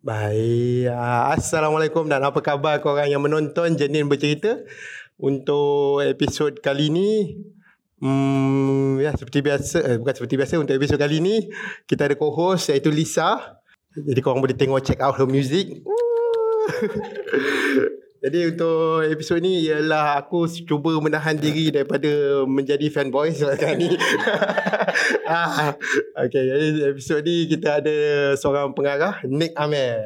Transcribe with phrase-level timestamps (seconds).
[0.00, 0.88] Baik.
[0.96, 4.56] Ah, Assalamualaikum dan apa khabar korang yang menonton Jenin Bercerita.
[5.20, 7.36] Untuk episod kali ni,
[8.00, 11.52] hmm, ya seperti biasa, eh, bukan seperti biasa, untuk episod kali ni,
[11.84, 13.60] kita ada co-host iaitu Lisa.
[13.92, 15.68] Jadi korang boleh tengok check out her music.
[18.20, 23.88] Jadi untuk episod ni ialah aku cuba menahan diri daripada menjadi fanboy sekarang ni.
[25.26, 25.74] ah,
[26.22, 27.96] okay, jadi episod ni kita ada
[28.38, 30.00] seorang pengarah, Nick Amir.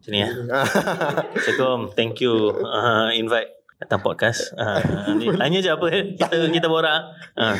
[0.00, 0.30] Sini ya.
[0.64, 1.92] Assalamualaikum.
[1.96, 4.52] Thank you uh, invite datang podcast.
[4.60, 7.16] Uh, ni, tanya je apa kita kita borak.
[7.32, 7.56] Uh.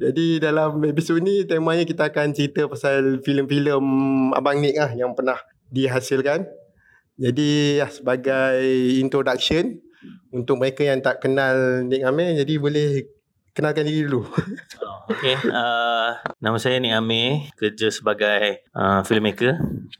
[0.00, 3.84] Jadi dalam episod ni temanya kita akan cerita pasal filem-filem
[4.36, 5.40] Abang Nick ah yang pernah
[5.72, 6.44] dihasilkan.
[7.20, 8.64] Jadi ya, sebagai
[8.96, 9.76] introduction
[10.32, 12.88] untuk mereka yang tak kenal Nick Amir, jadi boleh
[13.54, 14.26] kenalkan diri dulu.
[14.80, 15.36] Oh, okay.
[15.44, 17.52] Uh, nama saya Nick Amir.
[17.58, 19.58] Kerja sebagai uh, filmmaker,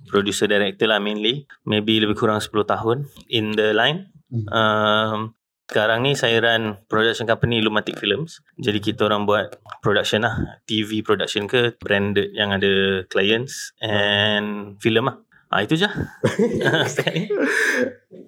[0.09, 1.47] producer, director lah mainly.
[1.69, 4.11] Maybe lebih kurang 10 tahun in the line.
[4.31, 5.35] Um,
[5.71, 8.43] sekarang ni saya run production company Lumatic Films.
[8.59, 10.59] Jadi kita orang buat production lah.
[10.67, 15.23] TV production ke branded yang ada clients and film lah.
[15.51, 15.91] Ah itu je.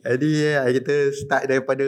[0.03, 1.87] Jadi ya, kita start daripada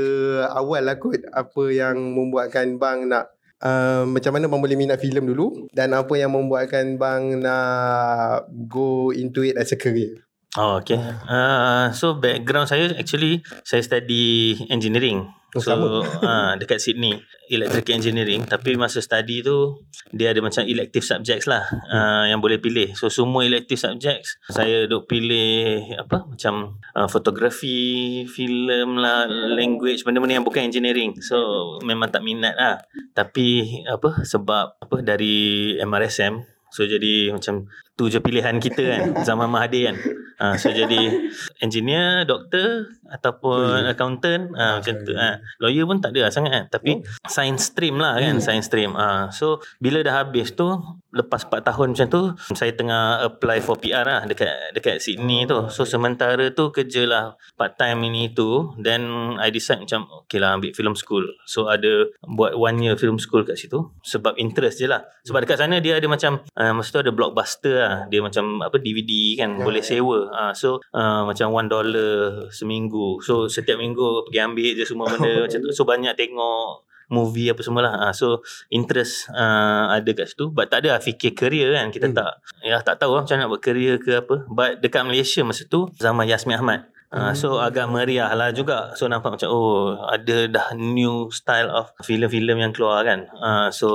[0.55, 5.27] awal lah kot apa yang membuatkan bang nak uh, macam mana bang boleh minat filem
[5.27, 10.23] dulu dan apa yang membuatkan bang nak go into it as a career.
[10.55, 11.03] Oh okay.
[11.27, 15.27] Uh, so background saya actually saya study engineering.
[15.55, 17.15] Oh, So uh, dekat Sydney
[17.47, 18.43] Electrical Engineering.
[18.45, 22.89] Tapi masa study tu Dia ada macam elective subjects lah uh, Yang boleh pilih.
[22.99, 30.43] So semua elective subjects Saya duk pilih Apa Macam uh, Fotografi Film lah Language Benda-benda
[30.43, 31.15] yang bukan engineering.
[31.23, 31.39] So
[31.87, 32.83] memang tak minat lah.
[33.15, 39.47] Tapi Apa Sebab Apa Dari MRSM So jadi macam tu je pilihan kita kan zaman
[39.47, 39.97] Mahathir kan.
[40.34, 41.31] Ha, so jadi
[41.62, 45.14] engineer, doktor ataupun accountant ha, macam tu.
[45.14, 45.39] Ha.
[45.62, 46.64] Lawyer pun tak ada lah sangat kan.
[46.75, 48.98] Tapi science stream lah kan, science stream.
[48.98, 49.30] Ha.
[49.30, 50.67] So bila dah habis tu
[51.14, 52.23] lepas 4 tahun macam tu
[52.58, 55.70] saya tengah apply for PR lah dekat dekat Sydney tu.
[55.70, 57.24] So sementara tu kerja lah
[57.55, 59.07] part time ini tu then
[59.39, 61.23] I decide macam okay lah ambil film school.
[61.46, 65.07] So ada buat one year film school kat situ sebab interest je lah.
[65.23, 67.98] Sebab dekat sana dia ada macam uh, masa tu ada blockbuster lah.
[68.06, 69.89] Dia macam apa DVD kan Ya, boleh ya.
[69.95, 70.18] sewa.
[70.28, 72.12] Uh, so uh, macam one dollar
[72.48, 73.20] seminggu.
[73.20, 75.70] So setiap minggu pergi ambil je semua benda macam tu.
[75.70, 77.95] So banyak tengok movie apa semua lah.
[78.00, 80.48] Uh, so interest uh, ada kat situ.
[80.48, 81.89] But tak ada lah fikir career kan.
[81.89, 82.17] Kita Hmm.
[82.17, 84.48] tak ya tak tahu lah macam nak buat career ke apa.
[84.48, 86.89] But dekat Malaysia masa tu zaman Yasmin Ahmad.
[87.14, 88.91] Uh, so agak meriah lah juga.
[88.98, 93.30] So nampak macam Oh ada dah new style of Filem-filem yang keluar kan?
[93.39, 93.86] Uh, So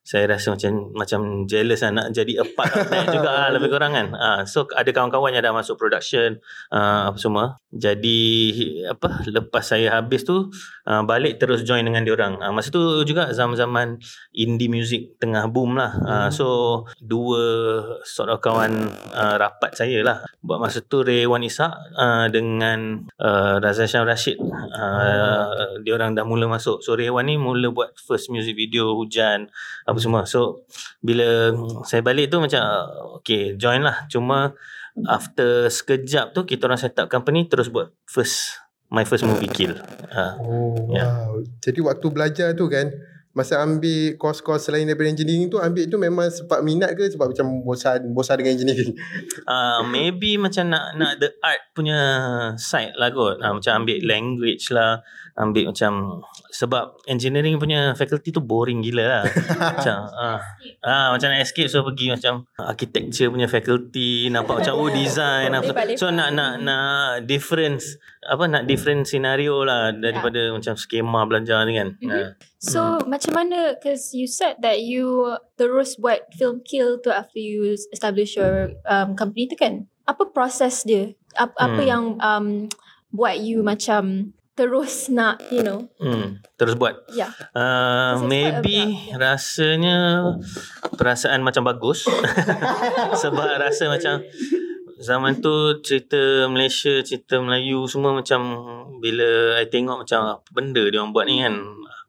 [0.00, 3.68] Saya rasa macam Macam jealous lah Nak jadi a part of that juga lah Lebih
[3.68, 4.08] kurang kan?
[4.16, 6.40] Uh, So ada kawan-kawan yang dah masuk production
[6.72, 7.60] uh, Apa semua.
[7.76, 8.40] Jadi
[8.88, 10.48] Apa Lepas saya habis tu
[10.88, 14.00] uh, Balik terus join dengan diorang uh, Masa tu juga Zaman-zaman
[14.32, 15.92] Indie music Tengah boom lah.
[16.00, 16.46] Uh, So
[17.04, 17.44] Dua
[18.08, 18.72] Sort of kawan
[19.12, 20.24] uh, Rapat saya lah.
[20.40, 22.45] Buat masa tu Ray Wan Isak uh, Dengan
[23.18, 24.38] uh, Razan Syam Rashid.
[24.38, 26.78] Uh, Dia orang dah mula masuk.
[26.80, 29.50] So Ray Wan ni mula buat First music video Hujan
[29.82, 30.22] Apa semua.
[30.24, 30.62] So
[30.98, 31.50] Bila
[31.82, 32.62] Saya balik tu macam
[33.18, 34.06] Okay join lah.
[34.06, 34.54] Cuma
[35.02, 39.74] After sekejap tu Kita orang set up company Terus buat First My first movie Kill.
[40.08, 41.26] Uh, Oh, Ya.
[41.26, 41.42] wow.
[41.58, 42.86] Jadi waktu belajar tu kan,
[43.36, 47.60] masa ambil kos-kos selain daripada engineering tu, ambil tu memang sebab minat ke sebab macam
[47.60, 48.96] bosan bosan dengan engineering?
[49.44, 52.00] uh, maybe macam nak nak the art punya
[52.56, 53.36] side lah kot.
[53.44, 55.04] Uh, macam ambil language lah,
[55.36, 59.22] ambil macam sebab engineering punya faculty tu boring gila lah.
[59.76, 60.40] macam ah
[60.80, 65.96] uh, macam nak escape so pergi macam architecture punya faculty, nampak macam oh design apa.
[66.00, 71.76] So nak nak nak difference apa nak different scenario lah daripada macam skema belajar ni
[71.76, 71.88] kan.
[72.00, 72.10] Mhm.
[72.10, 77.38] Uh, So macam mana Because you said that you Terus buat film kill tu After
[77.38, 81.86] you establish your um, Company tu kan Apa proses dia Apa, apa Hmm.
[81.86, 82.46] yang um,
[83.12, 85.84] Buat you macam Terus nak You know.
[86.00, 86.96] Hmm, terus buat.
[87.12, 88.76] Yeah Uh, This is quite maybe
[89.14, 89.96] rasanya
[90.96, 92.08] perasaan macam bagus.
[93.22, 94.24] Sebab rasa macam
[94.96, 95.52] zaman tu
[95.84, 98.40] cerita Malaysia, cerita Melayu semua macam
[98.98, 101.54] bila I tengok macam apa benda dia orang buat ni kan.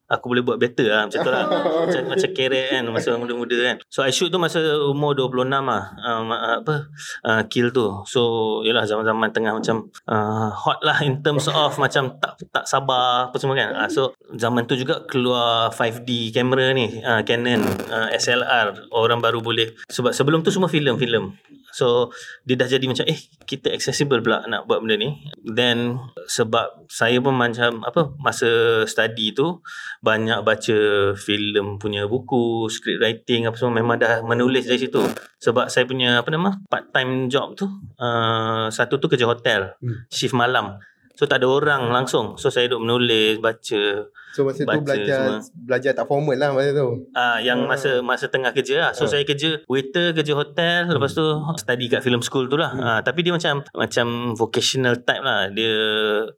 [0.07, 1.45] Aku boleh buat better lah macam tu lah.
[1.87, 3.75] Macam, macam keret kan masa muda-muda kan.
[3.87, 5.83] So I shoot tu masa umur 26 lah.
[5.99, 6.23] Uh,
[6.63, 6.75] apa?
[7.23, 8.03] Uh, kill tu.
[8.07, 8.21] So
[8.63, 13.35] yalah zaman-zaman tengah macam uh, hot lah in terms of macam tak tak sabar apa
[13.39, 13.71] semua kan.
[13.75, 14.01] Uh, so
[14.35, 16.99] zaman tu juga keluar 5D kamera ni.
[17.03, 21.35] Uh, Canon uh, SLR orang baru boleh sebab sebelum tu semua filem-filem
[21.77, 22.09] So
[22.47, 25.13] dia dah jadi macam eh kita accessible pula nak buat benda ni.
[25.45, 29.61] Then sebab saya pun macam apa masa study tu
[30.07, 30.77] banyak baca
[31.19, 35.03] filem punya buku, script writing apa semua memang dah menulis dari situ.
[35.43, 37.67] Sebab saya punya apa nama part time job tu
[37.99, 40.07] uh, satu tu kerja hotel, Hmm.
[40.07, 40.79] shift malam.
[41.17, 42.37] So tak ada orang langsung.
[42.37, 43.83] So saya duduk menulis, baca.
[44.29, 45.65] So masa Baca tu belajar semua.
[45.65, 47.09] belajar tak formal lah masa tu.
[47.11, 47.73] Ah yang Ah.
[47.73, 48.91] masa masa tengah kerja lah.
[48.93, 49.09] So Ah.
[49.09, 51.25] saya kerja waiter, kerja hotel, lepas tu
[51.57, 52.69] study kat film school tu lah.
[52.69, 52.85] Hmm.
[52.85, 55.49] Ah tapi dia macam macam vocational type lah.
[55.49, 55.73] Dia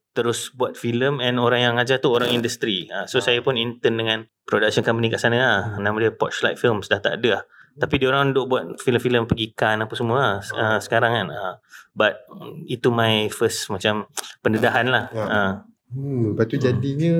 [0.10, 2.88] terus buat filem and orang yang ajar tu orang industri.
[2.88, 5.60] Ah so saya pun intern dengan production company kat sana lah.
[5.78, 7.44] Nama dia Porchlight Films dah tak ada lah.
[7.80, 11.28] Tapi dia orang duk buat filem-filem pergi Cannes apa semua lah ah, sekarang kan.
[11.32, 11.56] Ah
[11.96, 12.22] but
[12.70, 14.06] itu my first macam
[14.44, 15.06] pendedahan lah.
[15.12, 15.26] Ya.
[15.26, 15.54] Ah
[15.90, 16.66] Hmm, lepas tu Hmm.
[16.70, 17.14] jadinya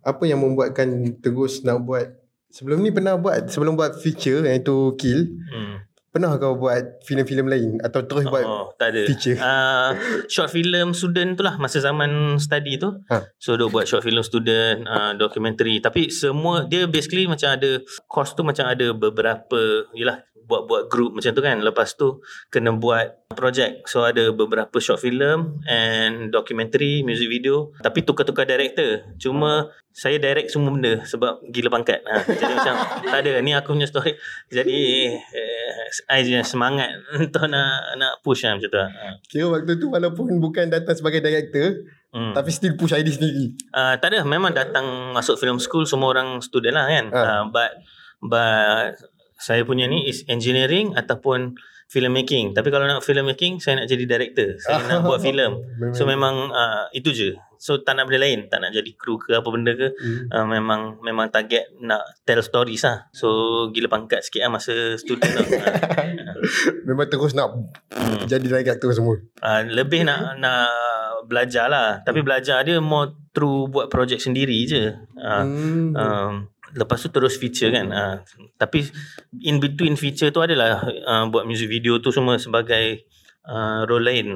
[0.00, 0.88] apa yang membuatkan
[1.20, 2.08] terus nak buat
[2.48, 5.74] sebelum ni pernah buat sebelum buat feature iaitu Kill hmm.
[6.18, 9.06] Pernah kau buat filem-filem lain atau terus buat Oh, tak ada.
[9.06, 9.38] feature?
[9.38, 9.94] Uh,
[10.26, 12.90] short film student tu lah masa zaman study tu.
[13.06, 13.22] Ha.
[13.38, 15.78] So duk buat short film student, uh, documentary.
[15.78, 17.78] Tapi semua dia basically macam ada
[18.10, 21.60] course tu macam ada beberapa yalah buat-buat group macam tu kan.
[21.60, 22.18] Lepas tu
[22.48, 23.86] kena buat project.
[23.86, 27.70] So ada beberapa short film and documentary, music video.
[27.78, 29.06] Tapi tukar-tukar director.
[29.20, 29.68] Cuma
[29.98, 32.06] saya direct semua benda sebab gila pangkat.
[32.06, 34.14] Ha, jadi macam tak ada ni aku punya story.
[34.46, 36.86] Jadi eh, I je semangat
[37.18, 38.78] untuk nak nak push lah macam tu.
[38.78, 39.18] Ha.
[39.26, 42.32] Kira waktu tu walaupun bukan datang sebagai director Hmm.
[42.32, 43.52] tapi still push idea sendiri.
[43.68, 47.04] Uh, tak ada memang datang masuk film school semua orang student lah kan.
[47.12, 47.20] Ha.
[47.20, 47.70] Uh, but
[48.24, 48.96] but
[49.36, 52.52] saya punya ni is engineering ataupun filmmaking.
[52.52, 54.60] Tapi kalau nak filmmaking saya nak jadi director.
[54.60, 55.56] Saya nak buat filem.
[55.96, 57.30] So memang uh, itu je.
[57.58, 59.90] So tak nak benda lain, tak nak jadi kru ke apa benda ke.
[59.96, 60.30] Hmm.
[60.30, 63.08] Uh, memang memang target nak tell stories lah.
[63.10, 63.28] So
[63.72, 65.42] gila pangkat sikit lah masa student tu.
[65.42, 66.36] Uh,
[66.86, 67.50] Memang terus nak
[67.90, 68.30] hmm.
[68.30, 69.18] jadi director semua.
[69.42, 70.70] Uh, lebih nak nak
[71.26, 72.04] belajar lah.
[72.06, 74.94] Tapi belajar dia more through buat projek sendiri je.
[75.18, 75.96] Uh, Hmm.
[75.96, 76.34] um,
[76.74, 77.86] lepas tu terus feature kan.
[77.88, 78.16] Uh,
[78.60, 78.84] tapi
[79.44, 83.08] in between feature tu adalah uh, buat music video tu semua sebagai
[83.48, 84.26] uh, role lain.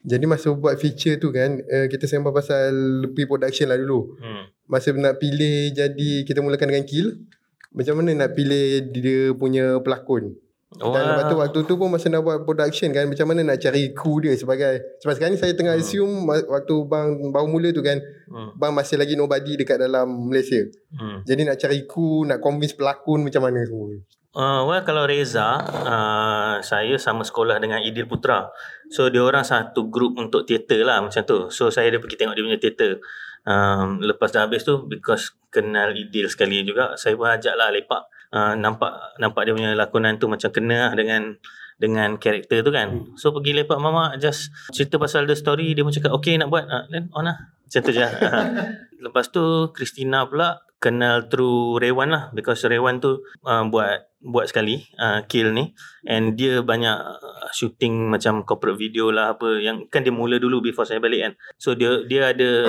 [0.00, 2.72] Jadi masa buat feature tu kan uh, kita sembang pasal
[3.12, 4.16] pre-production lah dulu.
[4.20, 4.44] Hmm.
[4.70, 7.26] Masa nak pilih jadi kita mulakan dengan Kill
[7.70, 10.34] macam mana nak pilih dia punya pelakon?
[10.78, 13.58] Oh, Dan lepas tu waktu tu pun masa nak buat production kan macam mana nak
[13.58, 15.82] cari kru dia sebagai sebab sekarang ni saya tengah Hmm.
[15.82, 18.54] assume waktu bang baru mula tu kan hmm.
[18.54, 20.62] bang masih lagi nobody dekat dalam Malaysia.
[20.94, 21.26] Hmm.
[21.26, 23.98] Jadi nak cari kru, nak convince pelakon macam mana semua.
[24.30, 28.46] Uh, well kalau Reza uh, saya sama sekolah dengan Idil Putra.
[28.94, 31.50] So dia orang satu group untuk teater lah macam tu.
[31.50, 33.02] So saya dia pergi tengok dia punya teater.
[33.42, 38.06] Um, lepas dah habis tu because kenal Idil sekali juga saya pun ajak lah lepak.
[38.30, 41.34] Uh, nampak nampak dia punya lakonan tu macam kena lah dengan
[41.80, 43.16] dengan karakter tu kan.
[43.16, 46.68] So pergi lepak mama just cerita pasal the story dia pun cakap okay nak buat
[46.68, 47.36] uh, then on lah.
[47.64, 48.04] Macam tu je.
[48.04, 48.44] Uh,
[49.08, 54.84] Lepas tu Christina pula kenal through Rewan lah because Rewan tu uh, buat buat sekali
[55.00, 55.72] uh, kill ni.
[56.04, 60.60] And dia banyak uh, shooting macam corporate video lah apa yang kan dia mula dulu
[60.60, 61.32] before saya balik kan.
[61.56, 62.68] So dia dia ada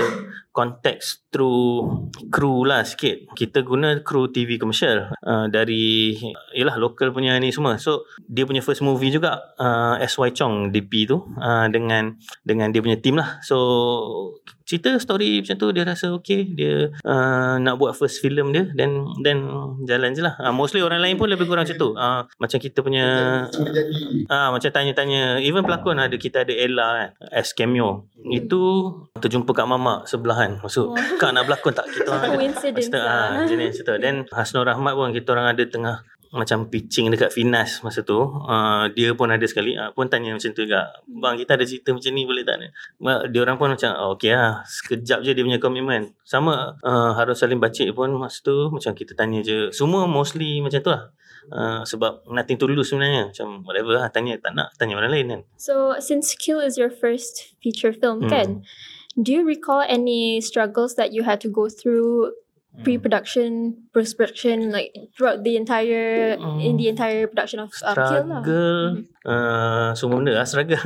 [0.55, 3.35] konteks through crew lah sikit.
[3.35, 6.15] Kita guna crew TV commercial uh, dari
[6.55, 7.75] yalah local punya ni semua.
[7.79, 12.15] So dia punya first movie juga uh, SY Chong DP tu uh, dengan
[12.47, 13.43] dengan dia punya team lah.
[13.43, 13.59] So
[14.71, 19.03] cerita story macam tu dia rasa okay dia uh, nak buat first film dia then
[19.19, 19.43] then
[19.83, 22.79] jalan je lah uh, mostly orang lain pun lebih kurang macam tu uh, macam kita
[22.79, 23.07] punya
[24.31, 28.07] Ah macam tanya-tanya even pelakon ada kita ada Ella kan as cameo.
[28.29, 28.61] Itu
[29.17, 30.61] terjumpa kat mamak sebelahan.
[30.61, 32.37] Maksud kak nak berlakon tak kita orang ada.
[32.39, 33.03] Coincidence lah.
[33.03, 33.95] ah, jenis macam tu.
[33.99, 35.95] Then Hasnur Rahmat pun kita orang ada tengah
[36.31, 38.15] macam pitching dekat Finas masa tu.
[38.17, 40.87] Uh, dia pun ada sekali uh, pun tanya macam tu juga.
[41.05, 42.55] Bang kita ada cerita macam ni boleh tak?
[42.97, 44.63] Ma- Dia orang pun macam oh, okay lah.
[44.63, 46.15] Sekejap je dia punya komitmen.
[46.23, 49.75] Sama uh, Harus Salim Bacik pun masa tu macam kita tanya je.
[49.75, 51.11] Semua mostly macam tu lah.
[51.51, 55.25] Uh, sebab nothing to lose sebenarnya Macam whatever lah Tanya tak nak Tanya orang lain
[55.25, 58.29] kan So since Kill is your first feature film, Hmm.
[58.29, 58.49] kan?
[59.17, 62.31] Do you recall any struggles that you had to go through.
[62.79, 68.41] Pre-production, post-production, like throughout the entire in the entire production of um, Kill lah?
[68.41, 68.79] Struggle.
[69.27, 70.79] Uh, Semua benda lah struggle.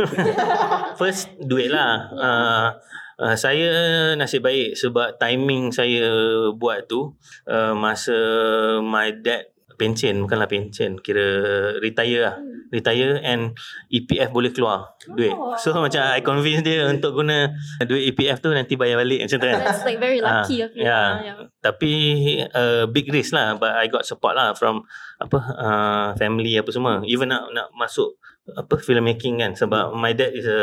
[0.99, 2.09] First duit lah.
[2.17, 2.69] Uh,
[3.15, 3.71] Uh, saya
[4.19, 6.03] nasib baik sebab timing saya
[6.51, 7.15] buat tu
[7.47, 8.11] uh, masa
[8.83, 10.97] my dad pencen bukanlah pencen.
[10.99, 11.27] Kira
[11.79, 12.35] retire lah.
[12.65, 13.53] Retire and
[13.87, 15.31] EPF boleh keluar duit.
[15.31, 15.53] Oh.
[15.55, 17.53] so macam I convince dia untuk guna
[17.85, 19.59] duit EPF tu nanti bayar balik macam tu kan.
[19.61, 20.81] That's like very lucky Ah, of you.
[20.81, 21.05] yeah.
[21.05, 21.35] ah, yeah.
[21.61, 21.93] tapi
[22.49, 23.53] uh, big risk lah.
[23.55, 24.81] But I got support lah from
[25.21, 27.05] apa uh, family apa semua.
[27.05, 29.53] Even nak nak masuk apa filmmaking kan.
[29.53, 30.61] Sebab my dad is a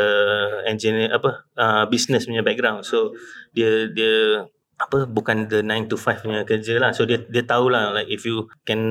[0.67, 2.83] engineer apa uh, business punya background.
[2.83, 3.15] So
[3.55, 4.43] dia dia
[4.77, 6.91] apa bukan the 9 to 5 punya kerja lah.
[6.91, 8.81] So dia dia tahulah like if you can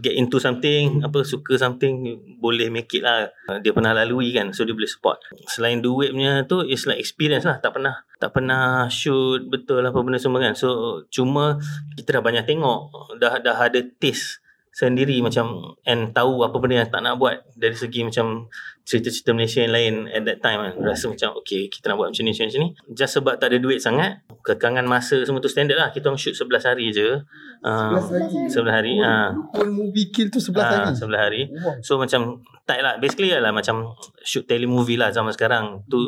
[0.00, 3.30] get into something apa suka something boleh make it lah.
[3.62, 5.22] Dia pernah lalui kan so dia boleh support.
[5.46, 7.62] Selain duit punya tu is like experience lah.
[7.62, 10.58] Tak pernah tak pernah shoot betul apa benda semua kan.
[10.58, 11.58] So cuma
[11.94, 12.90] kita dah banyak tengok
[13.22, 14.41] dah dah ada taste
[14.72, 17.44] sendiri macam and tahu apa benda yang tak nak buat.
[17.52, 18.48] Dari segi macam
[18.82, 22.24] cerita-cerita Malaysia yang lain at that time kan rasa macam okay kita nak buat macam
[22.26, 22.70] ni macam ni, macam ni.
[22.96, 25.92] Just sebab tak ada duit sangat kekangan masa semua tu standard lah.
[25.92, 27.20] Kita orang shoot 11 hari je.
[27.62, 28.36] Uh, 11 hari.
[28.48, 29.28] 11 hari ah.
[29.54, 30.96] Whole movie kill tu 11 Ah, hari.
[30.98, 31.42] 11 hari.
[31.84, 32.96] So macam tight lah.
[32.96, 33.92] Basically lah macam
[34.24, 35.84] Shoot telemovie lah zaman sekarang.
[35.86, 35.98] Tu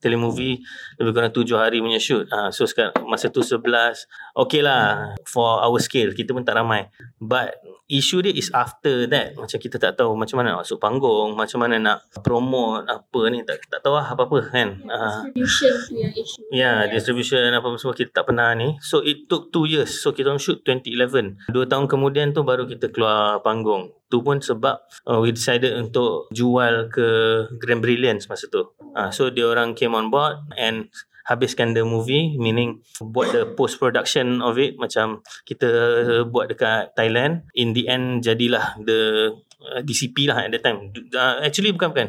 [0.00, 0.64] Telemovie
[0.96, 2.24] Lebih kurang 7 hari punya shoot.
[2.32, 3.60] Ha, So sekarang Masa tu 11
[4.32, 6.16] Okay lah For our scale.
[6.16, 6.88] Kita pun tak ramai.
[7.20, 11.36] But Issue dia is after that Macam kita tak tahu Macam mana nak masuk panggung
[11.36, 15.94] Macam mana nak Promote Apa ni Tak, tak tahu lah apa-apa kan ha, Distribution tu
[16.00, 16.44] yang issue.
[16.50, 18.76] Ya, yeah, distribution apa semua kita tak pernah ni.
[18.80, 19.92] So it took 2 years.
[20.02, 21.50] So kita orang shoot 2011.
[21.52, 23.94] 2 tahun kemudian tu baru kita keluar panggung.
[24.08, 27.06] Tu pun sebab uh, we decided untuk jual ke
[27.58, 28.74] Grand Brilliance masa tu.
[28.94, 30.90] Uh, so dia orang came on board and
[31.24, 35.68] habiskan the movie meaning buat the post production of it macam kita
[36.28, 37.48] buat dekat Thailand.
[37.56, 39.32] In the end jadilah the
[39.64, 40.92] uh, DCP lah at that time.
[41.12, 42.08] Uh, actually bukan bukan.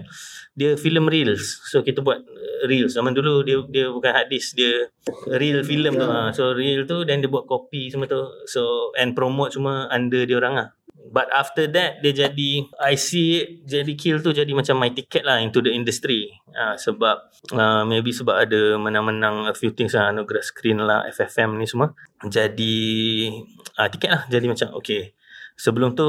[0.55, 1.63] Dia film reels.
[1.67, 2.95] So kita buat uh, reels.
[2.95, 4.59] Zaman dulu dia dia bukan hard disk.
[4.59, 4.91] Dia
[5.31, 6.07] real film tu.
[6.07, 6.31] Ah.
[6.35, 8.21] so reel tu then dia buat copy semua tu.
[8.47, 10.69] So and promote semua under dia orang lah.
[11.05, 15.21] But after that dia jadi I see it jadi kill tu jadi macam my ticket
[15.23, 16.33] lah into the industry.
[16.55, 20.09] Uh, sebab uh, maybe sebab ada menang-menang a few things lah.
[20.09, 21.93] Anugerah screen lah FFM ni semua.
[22.25, 23.29] Jadi
[23.77, 24.23] uh, tiket lah.
[24.27, 25.13] Jadi macam okay.
[25.55, 26.07] Sebelum tu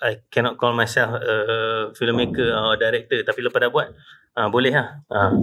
[0.00, 1.36] I cannot call myself a
[1.92, 3.88] filmmaker or director tapi lepas dah buat
[4.34, 5.04] uh, boleh lah.
[5.06, 5.36] Uh,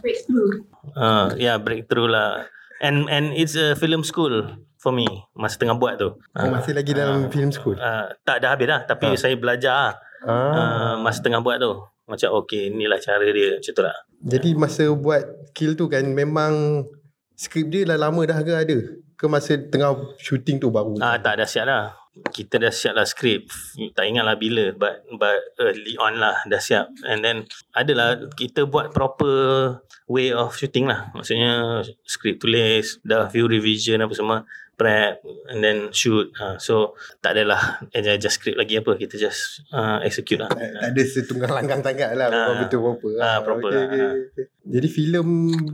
[0.00, 0.64] breakthrough.
[0.94, 2.48] uh, yeah breakthrough lah.
[2.80, 4.32] And and it's a film school
[4.76, 6.16] for me masa tengah buat tu.
[6.16, 7.76] Oh, masih lagi dalam film school.
[7.76, 9.16] Uh, tak dah habis dah tapi Ah.
[9.16, 9.92] saya belajar lah,
[10.24, 10.32] Ah.
[10.32, 11.72] uh, masa tengah buat tu.
[12.04, 13.96] Macam okay inilah cara dia macam tu lah.
[14.20, 16.84] Jadi masa buat kill tu kan memang
[17.32, 18.78] skrip dia dah lama dah ke ada?
[19.14, 20.98] Ke masa tengah shooting tu baru?
[20.98, 21.94] Ah tak dah siap dah.
[22.30, 23.50] Kita dah siap lah skrip.
[23.94, 26.90] Tak ingat lah bila but but early on lah dah siap.
[27.06, 31.10] And then adalah kita buat proper way of shooting lah.
[31.14, 36.28] Maksudnya skrip tulis, dah few revision apa semua, prep and then shoot.
[36.34, 38.94] Uh, so tak adalah adjust script lagi apa.
[38.94, 40.48] Kita just uh, execute lah.
[40.48, 42.32] Tak, tak ada setunggang langgang sangat lah Ah.
[42.44, 43.84] Memang betul proper Ah, proper okay, lah.
[43.84, 44.00] okay,
[44.34, 44.44] okay.
[44.64, 45.28] Jadi filem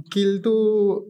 [0.05, 0.57] Kill tu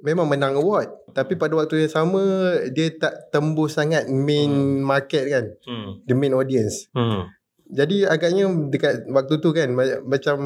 [0.01, 2.21] Memang menang award Tapi pada waktu yang sama
[2.69, 6.05] Dia tak tembus sangat Main market kan Hmm.
[6.05, 7.33] The main audience Hmm.
[7.65, 10.37] Jadi agaknya Dekat waktu tu kan ma- Macam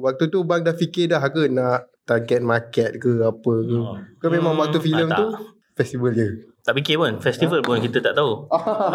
[0.00, 4.28] Waktu tu bang dah fikir dah ke Nak target market ke Apa ke Oh.
[4.28, 5.26] Memang Hmm, waktu filem tu.
[5.72, 6.26] Festival je
[6.62, 8.46] Tak fikir pun Festival pun kita tak tahu.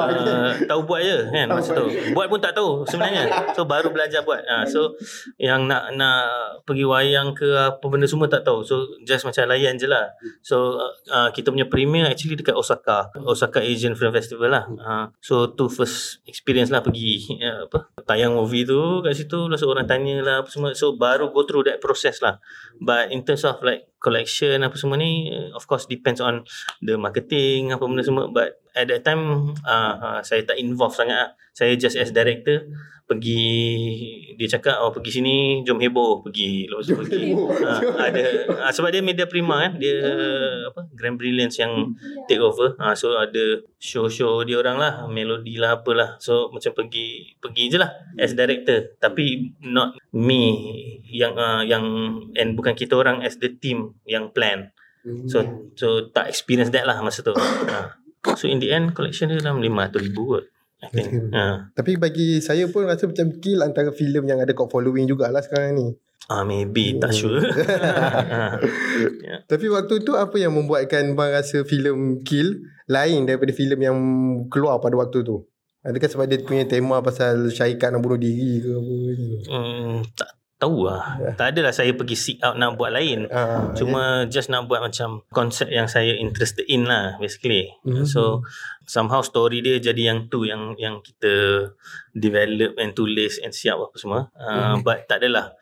[0.07, 1.83] Uh, Tahu buat je kan Masa tu.
[2.15, 3.27] Buat pun tak tahu sebenarnya.
[3.51, 4.39] So baru belajar buat.
[4.47, 4.95] Uh, So
[5.35, 6.19] Yang nak nak
[6.63, 8.63] Pergi wayang ke Apa benda semua tak tahu.
[8.63, 10.07] So just macam layan je lah.
[10.39, 10.79] So
[11.11, 13.11] uh, Kita punya premier Actually dekat Osaka.
[13.19, 14.63] Osaka Asian Film Festival lah.
[14.79, 19.51] Uh, So tu first experience lah Pergi uh, Apa Tayang movie tu Kat situ.
[19.51, 20.71] Lepas tu orang tanya lah Apa semua.
[20.71, 22.39] So baru go through that process lah.
[22.79, 26.45] But in terms of like Collection apa semua ni Of course depends on
[26.85, 28.29] The marketing Apa benda semua.
[28.29, 31.29] But at that time uh, uh, Saya tak involve sangat lah.
[31.57, 32.69] Saya just as director
[33.09, 33.41] Pergi
[34.37, 35.35] Dia cakap Oh pergi sini
[35.65, 36.69] Jom heboh Pergi.
[36.69, 37.33] Lepas tu pergi.
[37.33, 38.21] uh, Ada
[38.67, 39.81] uh, Sebab dia media prima kan.
[39.81, 39.97] Dia
[40.69, 41.97] apa Grand Brilliance yang
[42.29, 42.77] Take over.
[42.77, 47.81] Uh, So ada Show-show dia orang lah Melody lah apalah So macam pergi Pergi je
[47.81, 47.89] lah
[48.21, 48.93] As director.
[49.01, 50.53] Tapi Not me
[51.09, 51.83] Yang uh, Yang
[52.37, 54.59] And bukan kita orang As the team Yang plan
[55.27, 55.37] So
[55.77, 57.33] so tak experience that lah masa tu.
[57.35, 57.95] ha.
[58.35, 60.45] So in the end collection dia dalam 500 ribu kot.
[60.77, 61.33] I think.
[61.33, 61.73] Ha.
[61.73, 65.73] Tapi bagi saya pun Rasa macam Kill Antara filem yang ada Kat following jugalah sekarang
[65.73, 65.87] ni
[66.29, 67.39] Ah maybe tak sure.
[67.41, 68.61] ha.
[69.49, 73.97] Tapi waktu tu apa yang membuatkan bang rasa filem Kill lain daripada filem yang
[74.51, 75.47] keluar pada waktu tu?
[75.87, 78.95] Adakah sebab dia punya tema pasal syarikat nak bunuh diri ke apa?
[79.47, 81.21] Hmm, tak tahu lah.
[81.21, 81.31] Ya.
[81.37, 83.29] Tak adalah saya pergi seek out nak buat lain.
[83.29, 87.69] Ah, Cuma just nak buat macam konsep yang saya interested in lah basically.
[87.85, 88.05] Mhm.
[88.09, 88.41] So
[88.89, 91.33] somehow story dia jadi yang tu yang yang kita
[92.11, 94.21] develop and tulis and siap apa semua.
[94.33, 94.85] Uh, Mhm.
[94.85, 95.53] But tak adalah.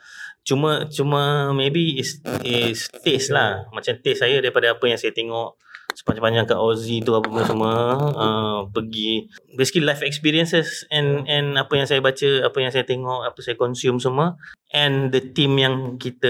[0.46, 3.66] Cuma cuma maybe is is taste lah.
[3.74, 5.58] Macam taste saya daripada apa yang saya tengok
[6.06, 7.74] sepanjang-panjang kat Aussie tu apa pun semua
[8.14, 9.26] uh, pergi
[9.58, 13.58] basically life experiences and and apa yang saya baca apa yang saya tengok apa saya
[13.58, 14.38] consume semua
[14.70, 16.30] and the team yang kita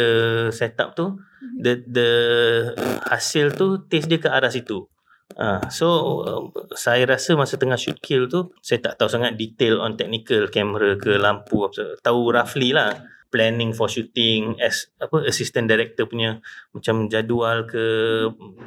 [0.56, 1.20] set up tu
[1.60, 2.10] the the
[3.04, 4.88] hasil tu taste dia ke arah situ.
[5.36, 5.88] Uh, so
[6.24, 6.42] uh,
[6.78, 10.96] saya rasa masa tengah shoot kill tu saya tak tahu sangat detail on technical kamera
[10.96, 12.96] ke lampu apa tahu roughly lah
[13.36, 16.40] planning for shooting as apa assistant director punya
[16.72, 17.84] macam jadual ke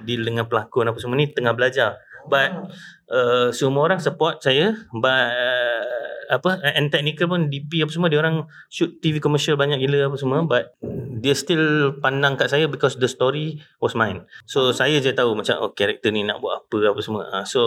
[0.04, 1.96] deal dengan pelakon apa semua ni tengah belajar.
[2.28, 2.68] But
[3.08, 8.20] uh, semua orang support saya but uh, apa and technical pun DP apa semua dia
[8.20, 10.76] orang shoot TV commercial banyak gila apa semua but
[11.24, 14.28] dia still pandang kat saya because the story was mine.
[14.44, 17.24] So saya je tahu macam oh karakter ni nak buat apa apa semua.
[17.32, 17.60] Uh, so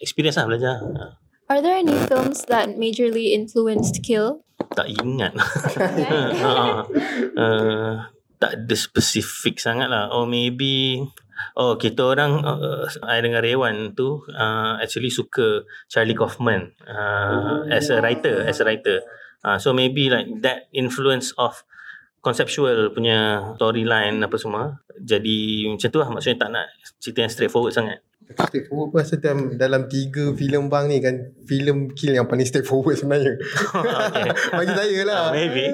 [0.00, 0.80] experience lah belajar.
[0.80, 1.12] Uh,
[1.52, 4.40] Are there any films that majorly influenced Kill?
[4.70, 5.32] Tak ingat.
[6.38, 6.86] Uh,
[7.42, 7.92] uh,
[8.42, 10.98] tak ada spesifik sangat lah oh maybe
[11.58, 17.90] Oh kita orang uh, I dengan Rewan tu uh, actually suka Charlie Kaufman uh, as
[17.90, 19.02] a writer as a writer.
[19.42, 21.66] Uh, so maybe like that influence of
[22.22, 26.08] conceptual punya storyline apa semua jadi macam tu lah.
[26.14, 26.66] Maksudnya tak nak
[27.02, 27.98] cerita yang straightforward sangat
[28.36, 32.96] Straightforward pun rasa dalam, dalam tiga filem bang ni kan filem kill yang paling straightforward
[32.96, 33.36] sebenarnya.
[34.58, 35.18] bagi saya lah.
[35.28, 35.70] Ah, maybe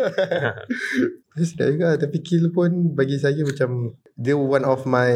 [1.39, 5.15] Dia sedap juga tapi kill pun bagi saya macam dia one of my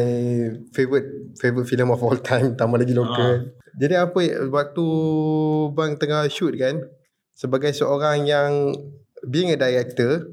[0.71, 3.51] favorite favorite film of all time tambah lagi lokal.
[3.75, 4.85] Jadi apa waktu
[5.75, 6.79] bang tengah shoot kan
[7.35, 8.71] sebagai seorang yang
[9.27, 10.31] being a director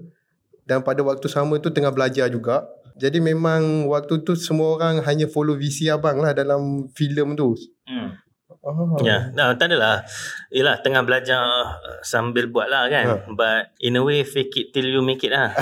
[0.62, 2.70] dan pada waktu sama tu tengah belajar juga.
[3.00, 7.56] Jadi memang waktu tu semua orang hanya follow visi abang lah dalam filem tu.
[7.88, 8.30] hmm.
[8.60, 9.00] Oh.
[9.00, 9.56] Ya, yeah.
[9.56, 10.04] tak adalah.
[10.52, 11.40] Yelah, tengah belajar
[11.80, 13.06] uh, sambil buat lah kan.
[13.08, 13.16] Ha.
[13.32, 15.48] But in a way, fake it till you make it lah.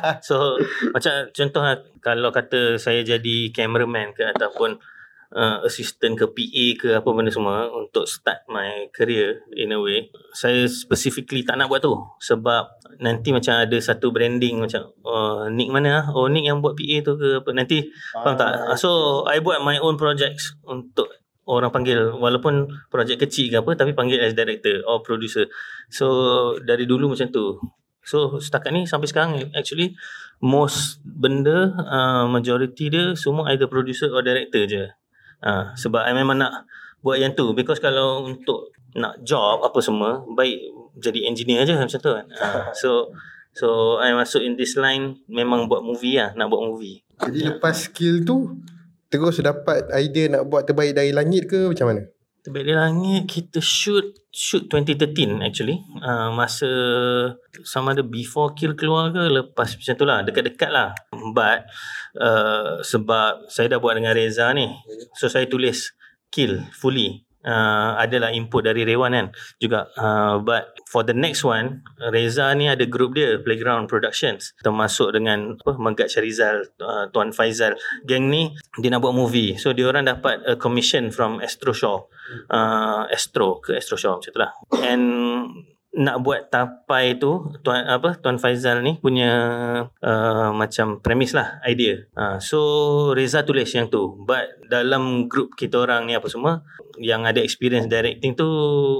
[0.00, 0.22] Ha.
[0.22, 0.54] so,
[0.94, 4.78] macam contoh lah, kalau kata saya jadi cameraman ke ataupun
[5.34, 10.10] uh, assistant ke PA ke apa benda semua untuk start my career in a way,
[10.34, 11.94] saya specifically tak nak buat tu.
[12.22, 16.04] Sebab nanti macam ada satu branding macam, oh, Nick mana lah?
[16.12, 17.50] Oh, Nick yang buat PA tu ke apa.
[17.54, 18.74] Nanti, faham tak?
[18.78, 21.10] So, I buat my own projects untuk
[21.50, 25.50] orang panggil walaupun projek kecil ke apa tapi panggil as director or producer
[25.90, 27.58] so dari dulu macam tu
[28.06, 29.98] so setakat ni sampai sekarang actually
[30.38, 34.86] most benda uh, majority dia semua either producer or director je
[35.44, 36.68] uh, sebab I memang nak
[37.04, 37.52] buat yang tu.
[37.56, 40.58] Because kalau untuk nak job apa semua baik
[40.98, 42.26] jadi engineer je macam tu kan.
[42.36, 43.10] Uh, so
[43.54, 47.02] so I masuk in this line memang buat movie lah nak buat movie.
[47.20, 48.56] Jadi lepas skill tu
[49.10, 52.02] terus dapat idea nak buat terbaik dari langit ke macam mana?
[52.40, 55.76] Terbaik di langit kita shoot shoot 2013 actually.
[56.00, 56.68] Uh, masa
[57.68, 60.96] sama ada before kill keluar ke lepas macam tu lah dekat-dekat lah.
[61.36, 61.68] But
[62.16, 64.72] uh, sebab saya dah buat dengan Reza ni
[65.14, 65.92] so saya tulis
[66.32, 69.26] kill fully uh, adalah input dari Rewan kan?
[69.60, 74.52] Juga uh, but for the next one Reza ni ada group dia Playground Productions.
[74.60, 77.76] Termasuk dengan apa Megat Syarizal uh, Tuan Faizal.
[78.04, 79.56] Geng ni dia nak buat movie.
[79.56, 81.98] So dia orang dapat a commission from Astro Shaw.
[82.46, 84.52] Uh, Astro ke Astro Shaw macam tu lah.
[84.86, 85.04] And
[85.90, 89.32] nak buat tapai tu tuan apa tuan Faizal ni punya
[89.90, 91.98] uh, macam premis lah idea.
[92.14, 92.58] Uh, so
[93.10, 94.14] Reza tulis yang tu.
[94.22, 96.62] But dalam group kita orang ni apa semua
[97.00, 98.46] yang ada experience directing tu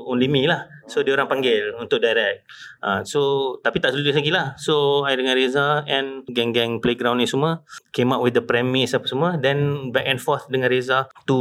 [0.08, 0.64] only me lah.
[0.88, 2.48] So dia orang panggil untuk direct.
[2.80, 3.20] Uh, so
[3.60, 4.56] tapi tak tulis lagi lah.
[4.56, 9.04] So I dengan Reza and geng-geng playground ni semua came up with the premise apa
[9.04, 11.38] semua then back and forth dengan Reza to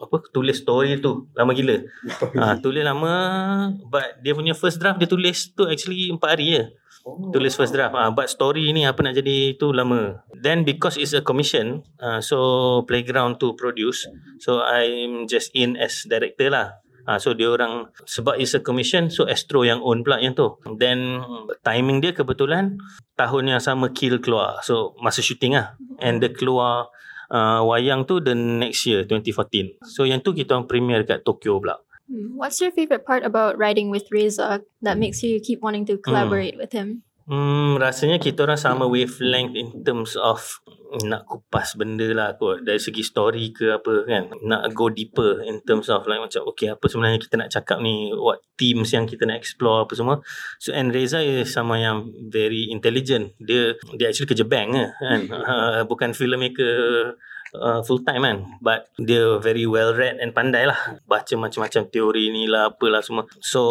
[0.00, 1.76] apa tulis story tu lama gila.
[2.40, 3.12] Ah tulis lama
[3.92, 6.64] but dia punya first draft dia tulis tu actually 4 hari je.
[7.32, 10.24] Tulis first draft ah but story ni apa nak jadi tu lama.
[10.40, 14.08] Then because it's a commission uh, so playground to produce
[14.40, 14.64] so
[15.10, 16.78] I'm just in as director lah.
[17.08, 20.60] Ha, so dia orang sebab is a commission so Astro yang own pula yang tu.
[20.78, 21.18] Then
[21.66, 22.78] timing dia kebetulan
[23.18, 24.62] tahun yang sama Kill keluar.
[24.62, 25.74] So masa shooting lah.
[25.98, 26.92] And dia keluar
[27.32, 29.82] uh, wayang tu the next year 2014.
[29.82, 31.80] So yang tu kita orang premiere kat Tokyo pula.
[32.10, 32.36] Hmm.
[32.36, 36.58] What's your favorite part about writing with Reza that makes you keep wanting to collaborate
[36.58, 37.06] with him?
[37.30, 40.42] Hmm, rasanya kita orang sama wavelength in terms of
[41.06, 42.66] nak kupas benda lah kot.
[42.66, 46.74] Dari segi story ke apa kan nak go deeper in terms of like macam okay
[46.74, 48.10] apa sebenarnya kita nak cakap ni?
[48.10, 50.18] What themes yang kita nak explore apa semua?
[50.58, 53.38] So and Reza is sama yang very intelligent.
[53.38, 55.20] Dia dia actually kerja bank ke kan?
[55.30, 57.14] Uh, bukan filmmaker
[57.54, 58.38] uh, full time kan?
[58.58, 60.98] But dia very well read and pandai lah.
[61.06, 63.30] Baca macam-macam teori ni lah apalah semua.
[63.38, 63.62] So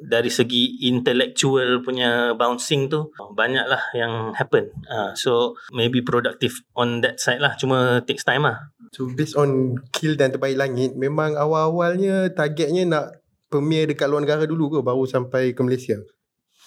[0.00, 5.32] dari segi intellectual punya bouncing tu banyaklah yang happen uh, so
[5.70, 10.32] maybe productive on that side lah cuma takes time lah So based on Kill dan
[10.32, 13.04] Terbaik Langit Memang awal-awalnya targetnya nak
[13.46, 16.00] Premiere dekat luar negara dulu ke Baru sampai ke Malaysia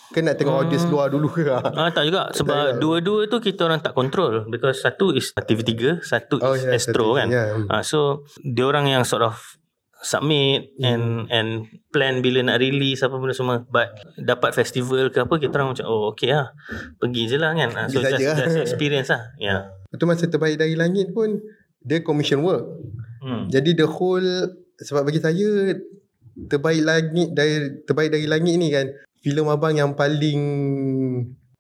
[0.08, 0.62] Ke nak tengok Hmm.
[0.62, 2.78] audience luar dulu ke Ah tak juga Tak sebab juga.
[2.78, 7.18] dua-dua tu kita orang tak control because satu is TV3 satu Oh, is ya, Astro
[7.18, 7.26] kan.
[7.26, 7.66] ya, hmm.
[7.66, 9.40] Ah so dia orang yang sort of
[10.02, 15.38] submit and and plan bila nak release apa benda semua but dapat festival ke apa
[15.38, 16.50] kita orang macam oh okay lah
[16.98, 18.34] pergi je lah kan Ah, so just, lah.
[18.34, 19.62] just experience lah ya yeah.
[19.92, 21.36] Lepas tu masa Terbaik Dari Langit pun
[21.84, 22.64] Dia commission work
[23.20, 23.52] hmm.
[23.52, 24.24] Jadi the whole
[24.80, 25.76] Sebab bagi saya
[26.48, 28.88] Terbaik Langit dari Terbaik Dari Langit ni kan
[29.20, 30.42] filem abang yang paling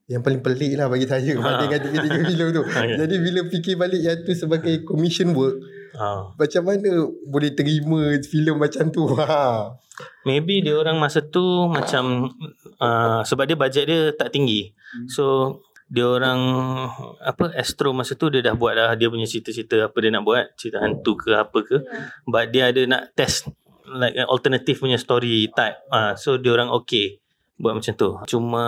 [0.09, 1.39] yang paling pelik lah bagi saya Ha.
[1.39, 2.63] berbanding dengan tiga-tiga filem tu.
[2.71, 2.97] Okay.
[2.99, 5.55] Jadi bila fikir balik yang tu sebagai commission work,
[5.95, 6.31] Ah.
[6.39, 9.05] macam mana boleh terima filem macam tu?
[9.21, 9.77] Ha.
[10.25, 12.33] Maybe dia orang masa tu macam
[12.81, 14.73] uh, sebab dia bajet dia tak tinggi.
[15.05, 15.57] So
[15.91, 16.41] dia orang
[17.21, 20.57] apa Astro masa tu dia dah buat dah dia punya cerita-cerita apa dia nak buat,
[20.57, 21.85] cerita hantu ke apa ke.
[22.25, 23.51] But dia ada nak test
[23.85, 25.77] like an alternative punya story type.
[25.93, 27.20] Ah uh, so dia orang okay
[27.61, 28.09] buat macam tu.
[28.25, 28.63] Cuma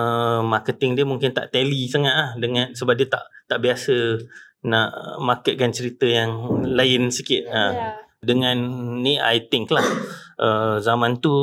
[0.46, 4.22] marketing dia mungkin tak tally sangat ah dengan sebab dia tak tak biasa
[4.64, 7.44] nak marketkan cerita yang lain sikit.
[7.50, 7.94] Ah Yeah.
[8.24, 8.56] dengan
[9.04, 9.84] ni I think lah
[10.40, 11.34] uh, zaman tu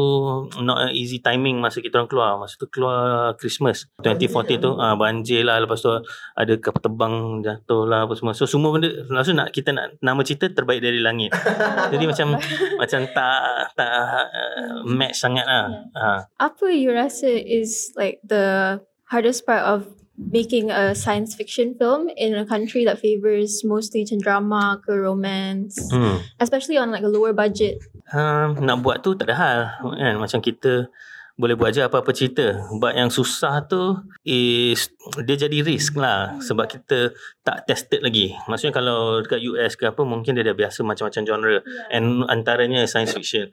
[0.63, 2.31] not easy timing masa kita orang keluar.
[2.41, 5.61] Masa tu keluar Christmas 2014 tu uh, banjir lah.
[5.63, 5.93] Lepas tu
[6.35, 8.33] ada kapal terbang jatuh lah apa semua.
[8.33, 11.31] So semua benda langsung nak kita nak nama cerita terbaik dari langit.
[11.93, 12.39] Jadi macam
[12.81, 13.41] macam tak
[13.77, 13.93] tak
[14.33, 15.67] uh, match sangat lah.
[15.93, 18.79] Uh, Apa you rasa is like the
[19.11, 24.77] hardest part of making a science fiction film in a country that favors mostly drama
[24.85, 26.21] ke romance, hmm.
[26.37, 27.81] especially on like a lower budget.
[28.13, 29.59] um, nak buat tu tak ada hal
[29.97, 30.91] kan macam kita
[31.41, 32.69] boleh buat je apa-apa cerita.
[32.77, 33.97] But yang susah tu
[34.29, 34.93] is
[35.25, 38.37] dia jadi risk lah sebab kita tak tested lagi.
[38.45, 41.57] Maksudnya kalau dekat US ke apa mungkin dia dah biasa macam-macam genre.
[41.89, 43.49] And antaranya science fiction.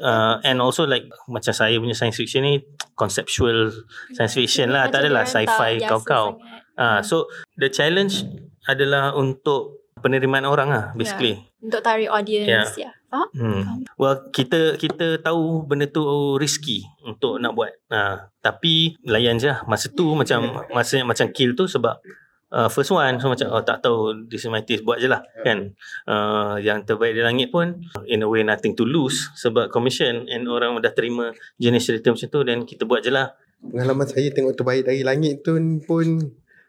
[0.00, 2.64] Uh, and also like macam saya punya science fiction ni
[2.96, 3.68] conceptual
[4.16, 4.88] science fiction lah.
[4.88, 6.40] Tak adalah sci-fi kau-kau.
[6.80, 7.28] Ah, so
[7.60, 8.24] the challenge
[8.64, 11.36] adalah untuk penerimaan orang lah basically.
[11.60, 12.95] Untuk tarik audience, ya.
[13.06, 13.28] Faham?
[13.38, 13.62] Hmm.
[13.94, 16.02] Well, kita kita tahu benda tu
[16.36, 17.72] risky untuk nak buat.
[17.90, 19.62] Ha, tapi layan je lah.
[19.70, 22.02] Masa tu macam masa yang macam kill tu sebab
[22.50, 25.74] uh, first one so macam oh tak tahu disemitis buat je lah kan.
[26.06, 27.78] Uh, yang terbaik di langit pun
[28.10, 31.30] in a way nothing to lose sebab commission and orang dah terima
[31.62, 33.34] jenis cerita macam tu dan kita buat je lah.
[33.62, 36.20] Pengalaman saya tengok terbaik dari langit tu pun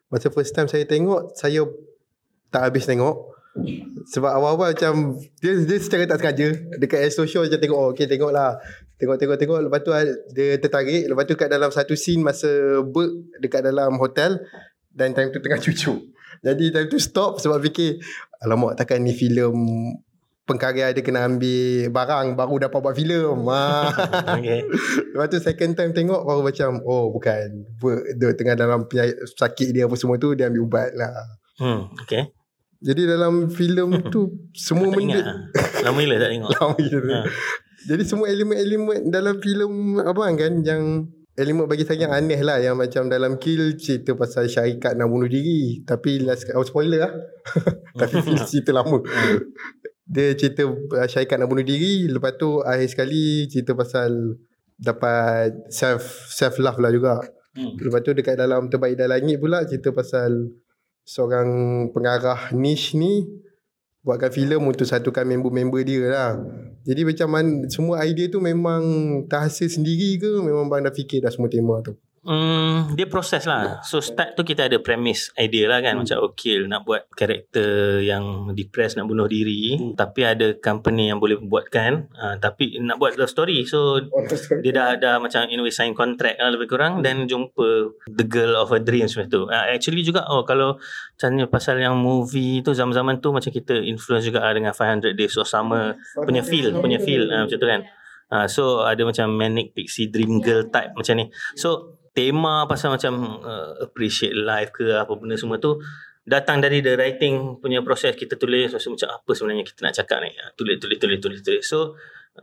[0.08, 1.68] masa first time saya tengok saya
[2.48, 3.37] tak habis tengok
[4.08, 6.48] sebab awal-awal macam dia dia secara tak sengaja
[6.80, 8.56] dekat Astro Show macam tengok oh okey tengok lah
[8.98, 9.92] tengok tengok tengok lepas tu
[10.32, 14.40] dia tertarik lepas tu kat dalam satu scene masa work dekat dalam hotel
[14.94, 16.00] dan time tu tengah cucuk
[16.42, 18.00] jadi time tu stop sebab fikir
[18.42, 19.54] alamak takkan ni filem
[20.48, 23.92] pengkarya dia kena ambil barang baru dapat buat filem ha.
[24.40, 24.64] Okay.
[25.12, 29.76] Lepas tu second time tengok baru macam oh bukan Ber- dia tengah dalam penyakit sakit
[29.76, 31.12] dia apa semua tu dia ambil ubat lah.
[31.60, 32.32] Hmm, okay.
[32.78, 35.38] Jadi dalam filem tu semua Tak benda lah.
[35.82, 36.50] Lama gila tak tengok.
[36.62, 36.98] lama gitu.
[37.10, 37.22] Ha.
[37.88, 39.72] Jadi semua elemen-elemen dalam filem
[40.04, 44.50] abang kan yang elemen bagi saya yang aneh lah yang macam dalam Kill cerita pasal
[44.50, 47.14] syarikat nak bunuh diri tapi last oh, spoiler lah.
[48.02, 49.02] tapi film cerita lama.
[50.06, 54.38] Dia cerita uh, syarikat nak bunuh diri lepas tu akhir sekali cerita pasal
[54.78, 57.26] dapat self self love lah juga.
[57.58, 57.74] Hmm.
[57.74, 60.54] Lepas tu dekat dalam Terbaik dan Langit pula cerita pasal
[61.08, 61.48] seorang
[61.96, 63.24] pengarah niche ni
[64.04, 66.32] buatkan filem untuk satukan member-member dia lah.
[66.84, 68.84] Jadi macam mana semua idea tu memang
[69.28, 71.96] terhasil sendiri ke memang bang dah fikir dah semua tema tu?
[72.28, 73.80] Hmm, dia proses lah.
[73.82, 76.04] So start tu kita ada premise idea lah kan Hmm.
[76.04, 79.96] macam okay nak buat karakter yang depressed nak bunuh diri Hmm.
[79.96, 84.04] tapi ada company yang boleh buatkan uh, tapi nak buat love story so
[84.64, 88.28] dia dah dah macam in a way sign contract lah lebih kurang dan jumpa the
[88.28, 89.42] girl of her dreams macam tu.
[89.48, 90.76] Uh, actually juga oh kalau
[91.16, 95.40] tanya pasal yang movie tu zaman-zaman tu macam kita influence juga lah dengan 500 Days
[95.40, 97.88] of Summer punya feel punya feel uh, macam tu kan.
[98.28, 101.26] Uh, so ada macam manic pixie dream girl type macam ni.
[101.56, 105.78] So tema pasal macam uh, appreciate life ke apa benda semua tu
[106.26, 110.18] datang dari the writing punya proses kita tulis so, macam apa sebenarnya kita nak cakap
[110.26, 110.34] ni.
[110.36, 111.64] Ah, tulis tulis tulis tulis tulis.
[111.64, 111.94] So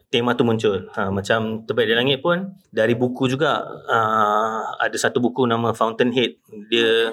[0.08, 0.88] tema tu muncul.
[0.94, 6.38] Ha, macam terbaik di langit pun dari buku juga uh, ada satu buku nama Fountainhead.
[6.70, 7.12] Dia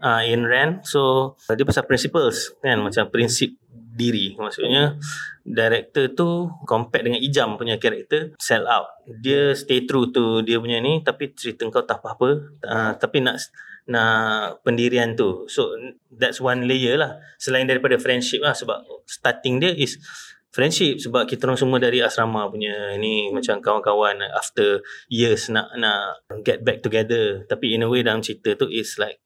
[0.00, 0.86] uh, in Rand.
[0.88, 3.58] So dia pasal principles kan macam prinsip
[3.96, 4.36] diri.
[4.36, 5.00] Maksudnya
[5.42, 6.28] director tu
[6.68, 9.00] compare dengan Ijam punya karakter sell out.
[9.08, 12.28] Dia stay true to dia punya ni tapi cerita kau tak apa-apa.
[12.60, 13.40] Uh, tapi nak
[13.86, 15.46] nak pendirian tu.
[15.48, 15.72] So
[16.12, 17.16] that's one layer lah.
[17.38, 19.96] Selain daripada friendship lah sebab starting dia is
[20.50, 20.98] friendship.
[20.98, 26.66] Sebab kita orang semua dari asrama punya ni macam kawan-kawan after years nak nak get
[26.66, 27.46] back together.
[27.46, 29.22] Tapi in a way dalam cerita tu is like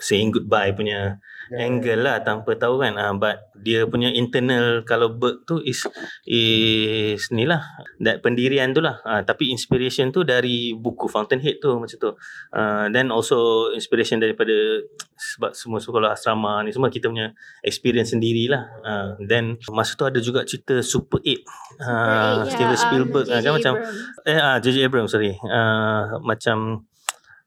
[0.00, 1.18] saying goodbye punya
[1.54, 2.98] angle lah tanpa tahu kan.
[2.98, 5.86] Uh, but dia punya internal kalau Berg tu is
[6.26, 7.62] is ni lah.
[8.02, 8.98] That pendirian tu lah.
[9.06, 12.10] Uh, tapi inspiration tu dari buku Fountainhead tu macam tu.
[12.50, 14.82] Uh, then also inspiration daripada
[15.16, 17.32] sebab semua sekolah asrama ni semua kita punya
[17.64, 21.36] experience sendirilah uh, then masa tu ada juga cerita Super 8 uh,
[21.80, 23.44] Yeah, Steven um, Spielberg uh, J.J.
[23.44, 24.28] kan macam Abrams.
[24.28, 25.32] eh ah JJ Abrams sorry.
[25.40, 26.84] Uh, macam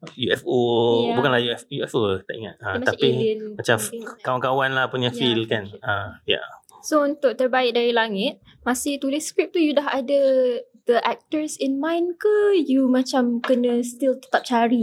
[0.10, 0.60] UFO
[1.02, 1.16] Yeah.
[1.16, 4.04] bukanlah UFO, UFO tak ingat Dia macam tapi alien macam something.
[4.20, 5.84] kawan-kawan lah punya Yeah, feel kan friendship.
[5.84, 6.46] uh, ya yeah.
[6.80, 10.22] So untuk terbaik dari langit, masih tulis skrip tu you dah ada
[10.86, 14.80] the actors in mind ke you macam kena still tetap cari?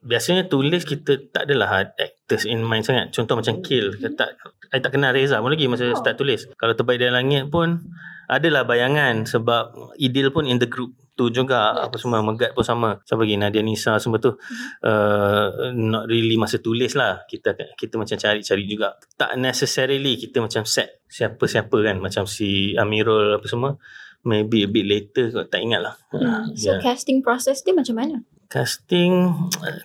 [0.00, 4.36] biasanya tulis kita tak adalah actors in mind sangat contoh macam Kill kita tak
[4.68, 5.96] I tak kenal Reza pun lagi masa Oh.
[5.96, 7.80] start tulis kalau terbaik dari langit pun
[8.26, 11.74] adalah bayangan sebab Idil pun in the group tu juga.
[11.74, 11.82] Yes.
[11.88, 13.00] apa semua Megat pun sama.
[13.06, 13.38] Siapa lagi?
[13.38, 14.34] Nadia Nisa semua tu.
[14.82, 17.22] Uh, not really masa tulis lah.
[17.30, 18.98] Kita kita macam cari-cari juga.
[19.18, 21.96] Tak necessarily kita macam set siapa-siapa kan.
[22.02, 23.78] Macam si Amirul apa semua.
[24.24, 25.46] Maybe a bit later kot.
[25.54, 25.94] Tak ingat lah.
[26.10, 26.50] Hmm.
[26.58, 26.82] So yeah.
[26.82, 28.16] casting process dia macam mana?
[28.50, 29.34] Casting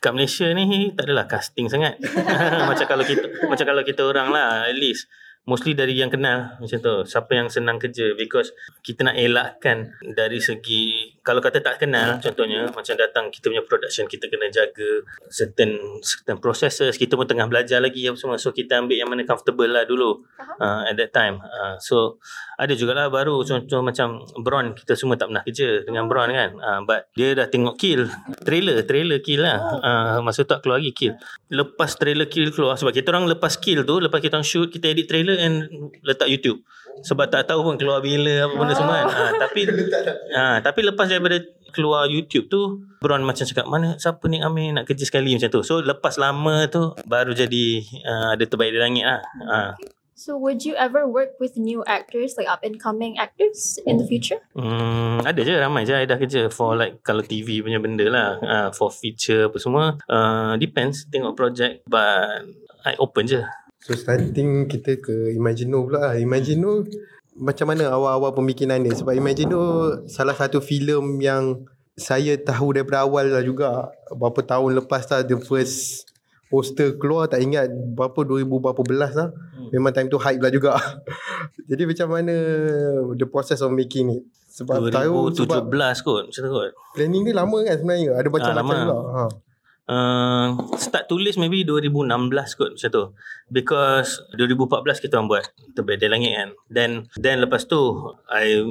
[0.04, 1.98] kat Malaysia ni tak adalah casting sangat.
[2.70, 5.10] macam kalau kita macam kalau kita orang lah at least
[5.50, 6.96] mostly dari yang kenal macam tu.
[7.10, 8.14] Siapa yang senang kerja.
[8.14, 8.54] Because
[8.86, 14.06] kita nak elakkan dari segi kalau kata tak kenal contohnya macam datang kita punya production
[14.06, 15.02] kita kena jaga
[15.34, 16.94] certain certain processes.
[17.02, 18.38] Kita pun tengah belajar lagi apa semua.
[18.38, 20.22] So kita ambil yang mana comfortable lah dulu
[20.62, 21.42] uh, at that time.
[21.42, 22.22] Uh, so
[22.62, 26.50] ada jugalah baru contoh macam Bron kita semua tak pernah kerja dengan Bron kan.
[26.62, 28.06] Uh, but dia dah tengok Kill.
[28.46, 29.58] Trailer trailer Kill lah.
[29.82, 31.14] Uh, masa tu tak keluar lagi Kill.
[31.50, 34.92] Lepas trailer Kill keluar sebab kita orang lepas Kill tu lepas kita orang shoot kita
[34.92, 35.56] edit trailer and
[36.04, 36.62] letak YouTube.
[37.00, 39.08] Sebab tak tahu pun keluar bila apa benda semua kan.
[39.08, 39.62] Uh, tapi
[40.36, 41.40] uh, tapi lepas daripada
[41.72, 44.76] keluar YouTube tu Bron macam cakap mana siapa ni Amir?
[44.76, 45.62] Nak kerja sekali macam tu.
[45.64, 47.66] So lepas lama tu baru jadi
[48.04, 49.22] uh, ada terbaik di langit lah.
[49.40, 49.72] Uh,
[50.20, 54.04] So would you ever work with new actors like up and coming actors in the
[54.04, 54.44] future?
[54.52, 55.96] Hmm, ada je ramai je.
[55.96, 58.36] I dah kerja for like kalau TV punya benda lah.
[58.44, 59.96] Uh, for feature apa semua.
[60.12, 62.44] Uh, depends tengok project but
[62.84, 63.40] I open je
[63.80, 66.12] So starting kita ke Imagino pula.
[66.12, 66.14] Lah.
[66.20, 66.84] Imagino
[67.40, 68.92] macam mana awal-awal pembikinan dia?
[68.92, 69.60] Sebab Imagino
[70.12, 71.64] salah satu filem yang
[71.96, 73.92] saya tahu daripada awal lah juga.
[74.12, 76.08] Berapa tahun lepas lah the first
[76.50, 79.30] poster keluar tak ingat berapa 2000 berapa belas lah.
[79.70, 80.76] Memang time tu hype lah juga.
[81.70, 82.36] Jadi macam mana
[83.16, 84.24] the process of making it?
[84.50, 85.70] Sebab tahu 2017 sebab
[86.04, 86.72] kot macam tu kot.
[86.98, 88.12] Planning ni lama kan sebenarnya?
[88.18, 88.74] Ada macam-macam lama.
[88.76, 88.98] juga.
[88.98, 89.24] Ha.
[89.90, 93.04] Uh, start tulis maybe 2016 kot macam tu.
[93.50, 96.50] Because 2014 kita buat terbaik dari langit kan.
[96.70, 98.62] Then then lepas tu I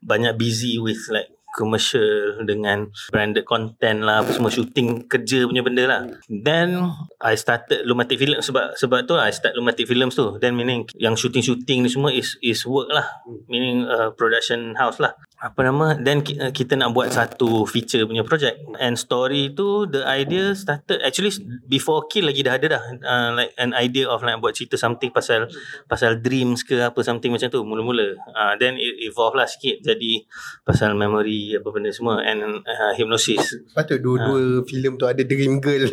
[0.00, 5.84] banyak busy with like commercial dengan branded content lah apa semua shooting kerja punya benda
[5.84, 6.00] lah.
[6.26, 6.88] Then
[7.20, 10.40] I started Lumatic Film sebab sebab tu I start Lumatic Films tu.
[10.40, 13.04] Then meaning yang shooting-shooting ni semua is is work lah.
[13.52, 15.12] Meaning uh, production house lah.
[15.42, 15.98] Apa nama?
[15.98, 18.56] Then uh, kita nak buat satu feature punya project.
[18.80, 21.36] And story tu the idea started actually
[21.68, 22.82] before kill lagi dah ada dah.
[23.04, 25.50] Uh, like an idea of like buat cerita something pasal
[25.84, 28.16] pasal dreams ke apa something macam tu mula-mula.
[28.32, 30.24] Uh, then it evolve lah sikit jadi
[30.64, 35.90] pasal memory apa benda semua and uh, hypnosis patut dua-dua filem tu ada Dream Girl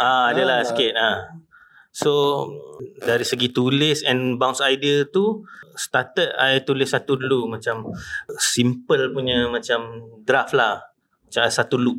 [0.00, 0.66] Ah, adalah Ah.
[0.66, 1.16] sikit ah.
[1.92, 2.12] So
[2.98, 7.88] dari segi tulis and bounce idea tu started I tulis satu dulu macam
[8.36, 10.80] simple punya macam draft lah.
[11.24, 11.96] Macam satu loop.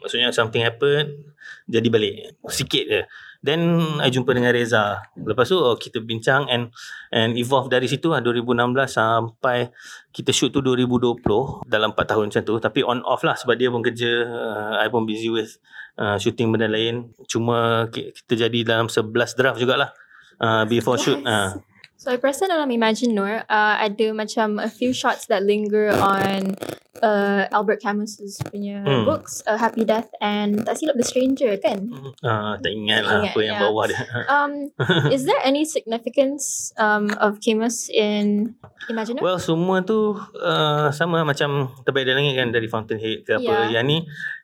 [0.00, 1.32] Maksudnya something happen
[1.64, 2.36] jadi balik.
[2.48, 3.02] Sikit je.
[3.38, 4.98] Then I jumpa dengan Reza.
[5.14, 6.74] Lepas tu oh, kita bincang and
[7.14, 9.70] and evolve dari situ lah 2016 sampai
[10.10, 11.22] kita shoot tu 2020
[11.70, 14.90] dalam 4 tahun macam tu tapi on off lah sebab dia pun kerja uh, I
[14.90, 15.54] pun busy with
[15.94, 19.94] uh, shooting benda lain cuma ki- kita jadi dalam 11 draft jugalah
[20.42, 21.54] uh, before shoot uh.
[21.98, 26.58] So I perasan dalam Imagine Nur uh, ada macam a few shots that linger on
[27.02, 29.04] uh, Albert Camus's punya Hmm.
[29.04, 31.90] books uh, Happy Death and tak silap The Stranger kan.
[32.22, 33.62] Ah, tak ingat lah Ingat, apa yang ya.
[33.62, 34.00] bawah dia.
[34.28, 34.52] Um,
[35.08, 38.54] is there any significance um, of Camus in
[38.90, 39.24] Imagine Nur?
[39.24, 43.68] Well semua tu uh, sama macam terbaik dari langit kan dari Fountainhead ke apa.
[43.70, 43.80] Yeah.
[43.80, 43.98] Yang ni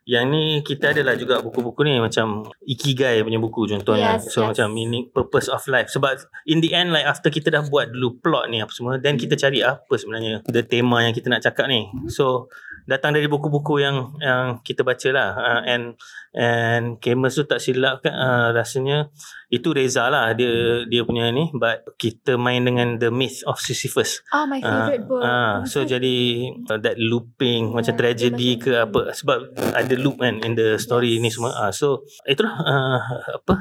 [0.04, 4.20] yang ni kita adalah juga buku-buku ni macam Ikigai punya buku contohnya.
[4.20, 4.52] Yes, so yes.
[4.52, 5.88] macam meaning purpose of life.
[5.88, 9.16] Sebab in the end like after kita dah buat dulu plot ni apa semua then
[9.16, 11.88] kita cari apa sebenarnya the tema yang kita nak cakap ni.
[12.12, 12.43] So
[12.84, 15.96] datang dari buku-buku yang yang kita baca lah uh, and
[16.36, 19.08] and Camus tu tak silap kan uh, rasanya
[19.48, 24.20] itu Reza lah dia dia punya ni but kita main dengan the myth of Sisyphus
[24.34, 25.22] Oh, my favorite book.
[25.22, 30.42] Ah, so jadi uh, that looping Yeah, macam tragedy ke apa sebab ada loop kan
[30.42, 31.22] in the story Yes.
[31.22, 31.54] ni semua.
[31.54, 33.00] Ah, so itulah uh,
[33.40, 33.54] apa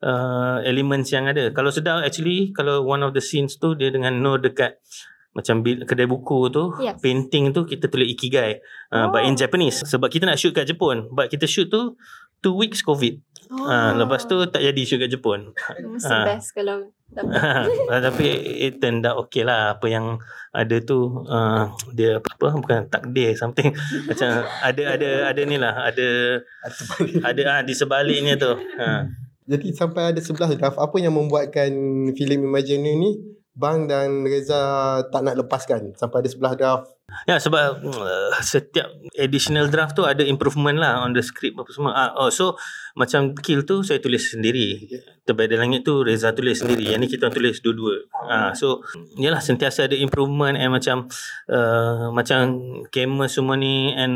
[0.00, 1.52] uh, elements yang ada.
[1.52, 4.80] Kalau sedar actually kalau one of the scenes tu dia dengan Nur dekat
[5.34, 6.96] macam kedai buku tu Yes.
[7.02, 9.38] painting tu kita tulis ikigai uh, but in Oh.
[9.38, 11.98] Japanese sebab kita nak shoot kat Jepun but kita shoot tu
[12.38, 13.68] two weeks covid Oh.
[13.68, 15.52] Ah, lepas tu tak jadi shoot kat Jepun
[15.92, 16.24] Mesti ah.
[16.24, 16.88] best kalau.
[17.92, 18.24] Ah, tapi
[18.58, 20.16] it turned out okay lah apa yang
[20.50, 23.70] ada tu uh, dia apa bukan takdir something
[24.08, 26.40] macam ada ada ada ni lah ada
[27.20, 29.06] ada ah di sebaliknya tu ha.
[29.44, 31.68] Jadi sampai ada 11 draft apa yang membuatkan
[32.16, 33.12] filem Imagine ni
[33.54, 36.86] Bang dan Reza tak nak lepaskan sampai ada 11 draft.
[37.30, 41.94] ya sebab uh, setiap additional draft tu ada improvement lah on the script apa semua
[41.94, 42.58] ah, oh so
[42.94, 44.86] macam kill tu saya tulis sendiri.
[45.26, 46.94] Terbaik dari langit tu Reza tulis sendiri.
[46.94, 48.06] Yang ni kita tulis dua-dua.
[48.30, 48.86] Ah, so
[49.18, 51.10] yalah sentiasa ada improvement and macam
[51.50, 52.54] uh, macam
[52.94, 54.14] Camus semua ni and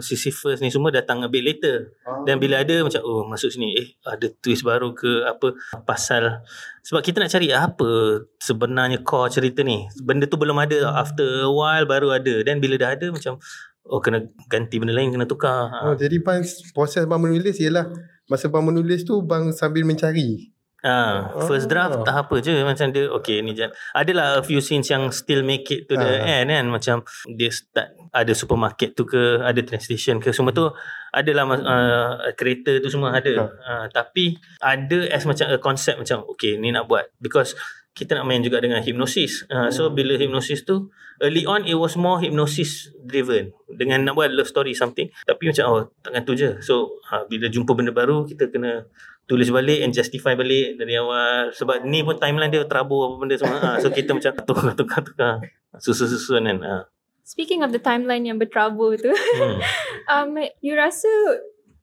[0.00, 1.92] Sisyphus ni semua datang a bit later.
[2.24, 5.52] Dan bila ada macam oh masuk sini eh ada twist baru ke apa
[5.84, 6.40] pasal
[6.80, 9.84] sebab kita nak cari apa sebenarnya core cerita ni.
[10.00, 10.96] Benda tu belum ada.
[10.96, 12.40] After a while baru ada.
[12.40, 13.36] Dan bila dah ada macam
[13.84, 15.68] oh kena ganti benda lain kena tukar.
[15.84, 16.00] Oh, Ha.
[16.00, 16.40] jadi bang
[16.72, 20.50] proses bang menulis ialah masa bang menulis tu bang sambil mencari.
[20.84, 22.04] Ha, first draft Oh.
[22.04, 23.72] tak apa je macam dia okay ni jap.
[23.92, 26.44] Adalah a few scenes yang still make it to the Ah.
[26.44, 26.96] end kan macam
[27.30, 30.68] dia start ada supermarket tu ke ada train station ke semua tu
[31.08, 36.60] adalah uh, kereta tu semua ada uh, tapi ada as macam a concept macam okay
[36.60, 37.56] ni nak buat because
[37.90, 41.94] kita nak main juga dengan hypnosis uh, so bila hypnosis tu early on it was
[41.94, 46.58] more hypnosis driven dengan nak buat love story something tapi macam oh takkan tu je
[46.58, 48.88] so uh, bila jumpa benda baru kita kena
[49.24, 53.34] tulis balik and justify balik dari awal sebab ni pun timeline dia terabur apa benda
[53.40, 55.32] semua ha, so kita macam tukar tukar tukar
[55.80, 56.78] susun-susun kan ha.
[57.24, 59.58] Speaking of the timeline yang berterabur tu, hmm.
[60.12, 61.08] um, you rasa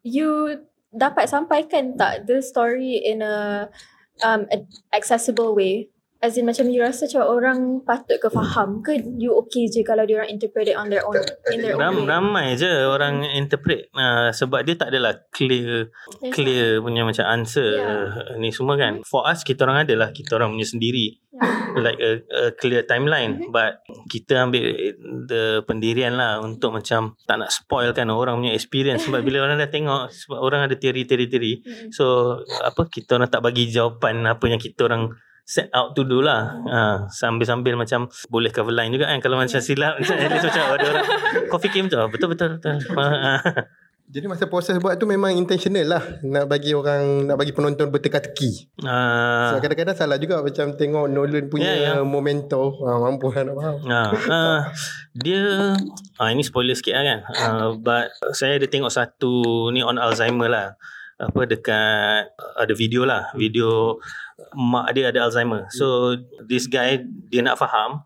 [0.05, 0.61] you
[0.93, 3.65] dapat sampaikan tak the story in a
[4.21, 5.89] um a- accessible way?
[6.21, 10.05] As in macam you rasa macam orang patut ke faham ke you okay je kalau
[10.05, 11.17] dia orang interpret it on their own
[11.49, 12.13] in their Ram, own way?
[12.13, 15.89] ramai je orang interpret uh, sebab dia tak adalah clear
[16.21, 16.29] Yes.
[16.29, 18.37] clear punya macam answer Yeah.
[18.37, 21.73] ni semua kan for us kita orang adalah kita orang punya sendiri Yeah.
[21.79, 23.49] like a, a clear timeline Mhm.
[23.49, 24.61] but kita ambil
[25.25, 29.57] the pendirian lah untuk macam tak nak spoil kan orang punya experience sebab bila orang
[29.57, 31.89] dah tengok sebab orang ada teori-teori-teori Mm-mm.
[31.89, 35.09] So apa kita orang tak bagi jawapan apa yang kita orang
[35.43, 36.55] set out to do lah.
[36.67, 36.79] Ha,
[37.11, 40.85] sambil-sambil macam boleh cover line juga kan kalau macam silap macam at least macam ada
[40.87, 41.05] orang
[41.47, 42.75] kau fikir macam oh, betul betul betul.
[42.95, 43.39] Ha,
[44.11, 48.67] Jadi masa proses buat tu memang intentional lah nak bagi orang nak bagi penonton berteka-teki.
[48.83, 52.03] ha, So kadang-kadang salah juga macam tengok Nolan punya Ya, ya.
[52.03, 52.75] momento.
[52.83, 53.77] Ha, mampu lah nak faham.
[53.87, 54.59] Ha, uh,
[55.15, 55.79] dia
[56.19, 57.19] ah ini spoiler sikit lah kan.
[57.31, 60.75] Uh, but saya ada tengok satu ni on Alzheimer lah.
[61.15, 63.95] Apa dekat ada video lah, video
[64.55, 65.69] mak dia ada Alzheimer.
[65.71, 68.05] So this guy dia nak faham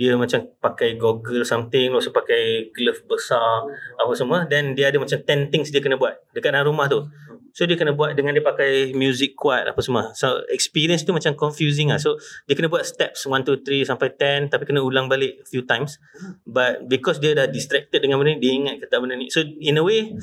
[0.00, 3.68] dia macam pakai goggle something lepas pakai glove besar
[4.00, 4.48] apa semua.
[4.48, 7.04] Then dia ada macam 10 things dia kena buat dekat dalam rumah tu.
[7.50, 10.14] So dia kena buat dengan dia pakai music kuat apa semua.
[10.14, 11.98] So experience tu macam confusing lah.
[11.98, 12.16] So
[12.46, 15.98] dia kena buat steps 1 2 3 sampai 10 tapi kena ulang balik few times.
[16.46, 19.28] But because dia dah distracted dengan benda ni dia ingat kata benda ni.
[19.28, 20.14] So in a way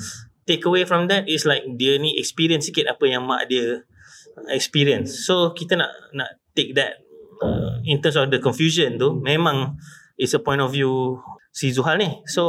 [0.48, 3.84] take away from that is like dia ni experience sikit apa yang mak dia
[4.46, 5.26] experience.
[5.26, 7.02] So kita nak nak take that
[7.42, 9.78] uh, in terms of the confusion tu memang
[10.18, 11.18] it's a point of view
[11.58, 12.10] si Zuhal ni.
[12.30, 12.44] So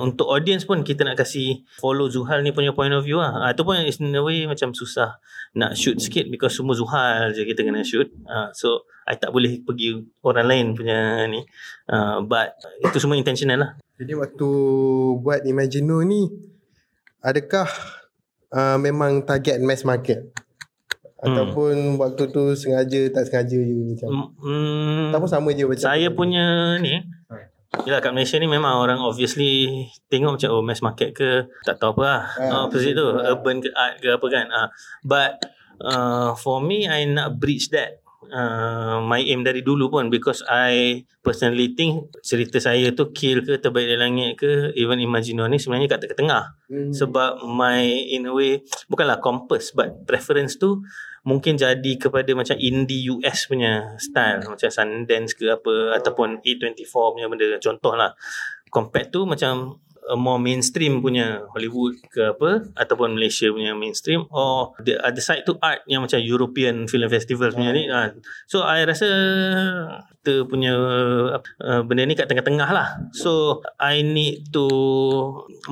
[0.00, 3.36] untuk audience pun kita nak kasih follow Zuhal ni punya point of view lah.
[3.44, 5.20] Uh, tu pun is in a way macam susah
[5.52, 8.08] nak shoot sikit because semua Zuhal je kita kena shoot.
[8.24, 11.44] Uh, so I tak boleh pergi orang lain punya ni.
[11.88, 13.70] Uh, but itu semua intentional lah.
[14.00, 14.48] Jadi waktu
[15.20, 16.28] buat Imagino ni
[17.20, 17.68] adakah
[18.54, 20.32] uh, memang target mass market?
[21.18, 24.30] Ataupun waktu tu sengaja tak sengaja je macam.
[24.38, 25.82] Hmm, Ataupun sama je macam.
[25.82, 27.02] saya punya ni
[27.84, 32.00] Yelah kat Malaysia ni memang orang obviously tengok macam oh mass market ke tak tahu
[32.00, 32.22] apa lah.
[32.40, 34.46] Ah, opposite tu urban ke art ke apa kan.
[34.48, 34.68] Uh,
[35.04, 35.36] but
[35.84, 41.04] uh, for me I nak bridge that uh, my aim dari dulu pun because I
[41.22, 45.96] personally think cerita saya tu kill ke terbaik dari langit ke even Imagino ni sebenarnya
[45.96, 46.44] kat tengah-tengah.
[46.68, 46.92] Hmm.
[46.92, 48.60] sebab my in a way
[48.92, 50.84] bukanlah compass but preference tu
[51.24, 54.44] mungkin jadi kepada macam indie US punya style.
[54.44, 57.56] Macam Sundance ke apa ataupun A24 punya benda.
[57.60, 58.12] Contoh lah
[58.68, 64.72] compared tu macam a more mainstream punya Hollywood ke apa ataupun Malaysia punya mainstream or
[64.80, 68.10] the other side tu art yang macam European Film Festival punya ni ha.
[68.48, 69.08] so I rasa
[70.28, 70.76] kita punya
[71.40, 73.00] uh, benda ni kat tengah-tengah lah.
[73.16, 74.68] So I need to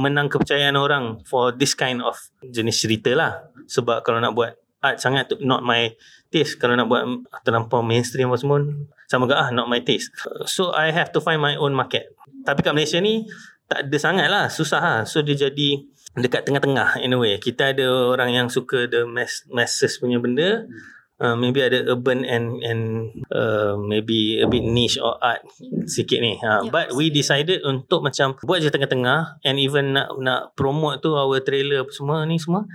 [0.00, 3.52] menang kepercayaan orang for this kind of jenis cerita lah.
[3.68, 5.92] Sebab kalau nak buat art sangat tu not my
[6.32, 6.56] taste.
[6.56, 7.04] Kalau nak buat
[7.44, 8.64] terlampau mainstream apa semua
[9.04, 10.08] sama juga ah not my taste.
[10.48, 12.16] So I have to find my own market.
[12.48, 13.28] Tapi kat Malaysia ni
[13.66, 15.00] tak ada sangat lah susah lah.
[15.02, 15.82] So dia jadi
[16.16, 17.36] dekat tengah-tengah in a way.
[17.36, 17.86] Kita ada
[18.16, 20.64] orang yang suka the mass, masses punya benda.
[21.16, 25.40] Uh, maybe ada urban and and uh, maybe a bit niche or art
[25.88, 26.36] sikit ni.
[26.44, 26.68] Uh, Yeah.
[26.68, 31.40] but we decided untuk macam buat je tengah-tengah and even nak nak promote tu our
[31.40, 32.68] trailer apa semua ni semua.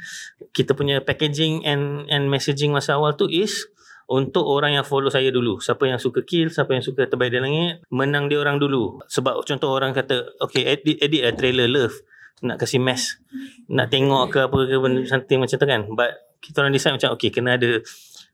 [0.57, 3.69] Kita punya packaging and and messaging masa awal tu is
[4.11, 5.63] untuk orang yang follow saya dulu.
[5.63, 8.99] Siapa yang suka kill, siapa yang suka terbaik di langit, menang dia orang dulu.
[9.07, 11.95] Sebab contoh orang kata, okay, edit, edit a trailer love.
[12.43, 13.23] Nak kasih mess.
[13.71, 15.81] Nak tengok ke apa ke benda macam tu kan.
[15.95, 16.11] But
[16.43, 17.79] kita orang decide macam, okay, kena ada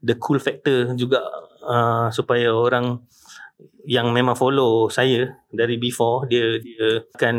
[0.02, 1.22] the cool factor juga
[1.62, 3.06] uh, supaya orang
[3.88, 7.38] yang memang follow saya dari before dia dia akan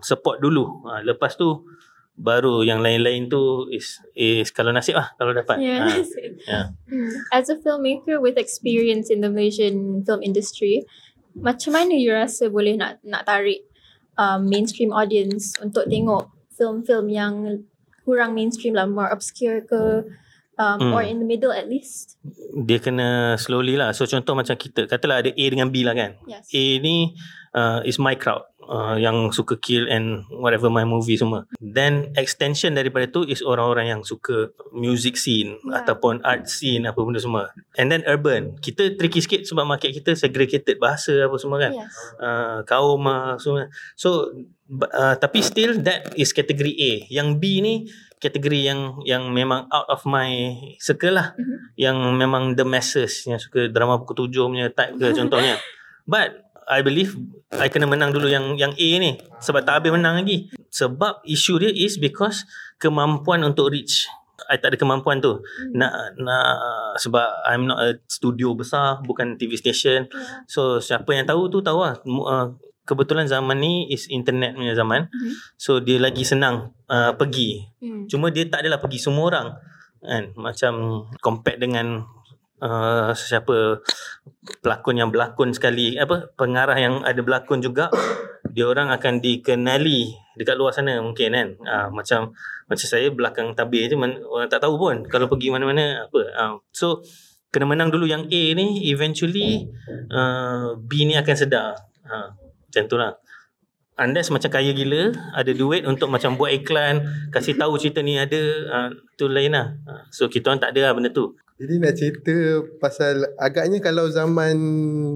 [0.00, 0.88] support dulu.
[0.88, 1.68] Uh, lepas tu
[2.14, 5.58] baru yang lain-lain tu is is kalau nasib lah kalau dapat.
[5.58, 5.82] Yeah.
[5.82, 5.98] Ah,
[6.46, 6.64] yeah.
[6.86, 7.10] Hmm.
[7.34, 10.86] As a filmmaker with experience in the Malaysian film industry,
[11.34, 13.66] macam mana you rasa boleh nak nak tarik
[14.14, 17.34] um, mainstream audience untuk tengok film-film yang
[18.06, 20.06] kurang mainstream lah, more obscure ke
[20.54, 20.92] um, Hmm.
[20.94, 22.14] or in the middle at least?
[22.54, 23.90] dia kena slowly lah.
[23.90, 26.14] So contoh macam kita, katalah ada A dengan B lah kan.
[26.30, 26.46] Yes.
[26.54, 27.18] A ni
[27.50, 28.46] uh, is my crowd.
[28.64, 31.44] Uh, yang suka kill and whatever my movie semua.
[31.60, 35.84] Then extension daripada tu is orang-orang yang suka music scene Yeah.
[35.84, 37.52] ataupun art scene apa benda semua.
[37.76, 38.56] And then urban.
[38.56, 41.76] Kita tricky sikit sebab market kita segregated bahasa apa semua kan.
[41.76, 41.92] Yes.
[42.16, 43.68] uh, kaum uh, semua.
[44.00, 44.32] So
[44.96, 46.92] uh, tapi still that is kategori A.
[47.12, 47.74] Yang B ni
[48.16, 51.36] kategori yang yang memang out of my circle lah.
[51.36, 51.56] Mhm.
[51.76, 55.60] Yang memang the masses yang suka drama pukul tujuh punya type ke contohnya.
[56.08, 57.16] But I believe
[57.54, 60.50] I kena menang dulu yang yang A ni sebab tak habis menang lagi.
[60.72, 62.42] Sebab isu dia is because
[62.82, 64.08] kemampuan untuk reach
[64.50, 65.40] I tak ada kemampuan tu.
[65.72, 66.46] Nak nak
[67.00, 70.10] sebab I'm not a studio besar, bukan TV station.
[70.10, 70.44] Yeah.
[70.50, 71.96] So siapa yang tahu tu tahu lah.
[72.04, 72.46] Uh,
[72.84, 75.08] kebetulan zaman ni is internet punya zaman.
[75.08, 75.32] Mhm.
[75.56, 77.64] So dia lagi senang uh, pergi.
[77.80, 78.04] Hmm.
[78.10, 79.48] Cuma dia tak adalah pergi semua orang.
[80.04, 80.36] Kan?
[80.36, 82.04] Macam compare dengan
[82.62, 83.82] uh, siapa
[84.60, 87.90] pelakon yang berlakon sekali apa pengarah yang ada berlakon juga
[88.54, 91.48] dia orang akan dikenali dekat luar sana mungkin kan.
[91.64, 92.30] Uh, macam
[92.70, 96.54] macam saya belakang tabir je man, orang tak tahu pun kalau pergi mana-mana apa uh,
[96.70, 97.02] so
[97.50, 99.66] kena menang dulu yang A ni eventually
[100.10, 101.74] uh, B ni akan sedar.
[102.06, 102.30] Uh,
[102.70, 103.14] macam tu lah.
[103.94, 106.98] Unless macam kaya gila Ada duit untuk macam buat iklan
[107.30, 109.70] Kasih tahu cerita ni ada uh, Tu lain lah.
[109.86, 112.34] Uh, So kita orang tak ada lah benda tu Jadi nak cerita
[112.82, 114.56] pasal agaknya kalau zaman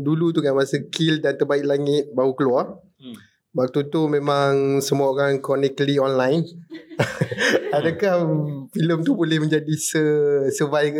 [0.01, 2.78] dulu tu kan masa Kill dan Terbaik Langit baru keluar.
[2.95, 3.16] Hmm.
[3.51, 6.47] Waktu tu memang semua orang chronically online.
[7.74, 8.22] Adakah
[8.70, 10.03] filem tu boleh menjadi se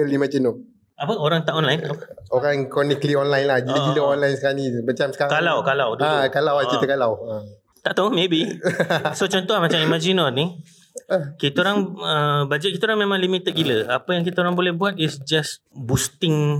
[0.05, 0.55] ni macam tu?
[0.99, 1.87] Apa orang tak online?
[2.35, 3.63] Orang chronically online lah.
[3.63, 4.13] Gila-gila Ah.
[4.19, 4.67] online sekarang ni.
[4.83, 5.31] Macam sekarang.
[5.31, 6.67] Kalau kalau dulu Ah, kalau Ah.
[6.67, 7.15] cerita kalau.
[7.31, 7.47] Ah.
[7.79, 8.43] Tak tahu maybe
[9.19, 10.51] So contoh lah macam Imagino ni
[11.39, 13.87] Kita orang uh, Budget kita orang memang limited gila.
[13.89, 16.59] Apa yang kita orang boleh buat Is just boosting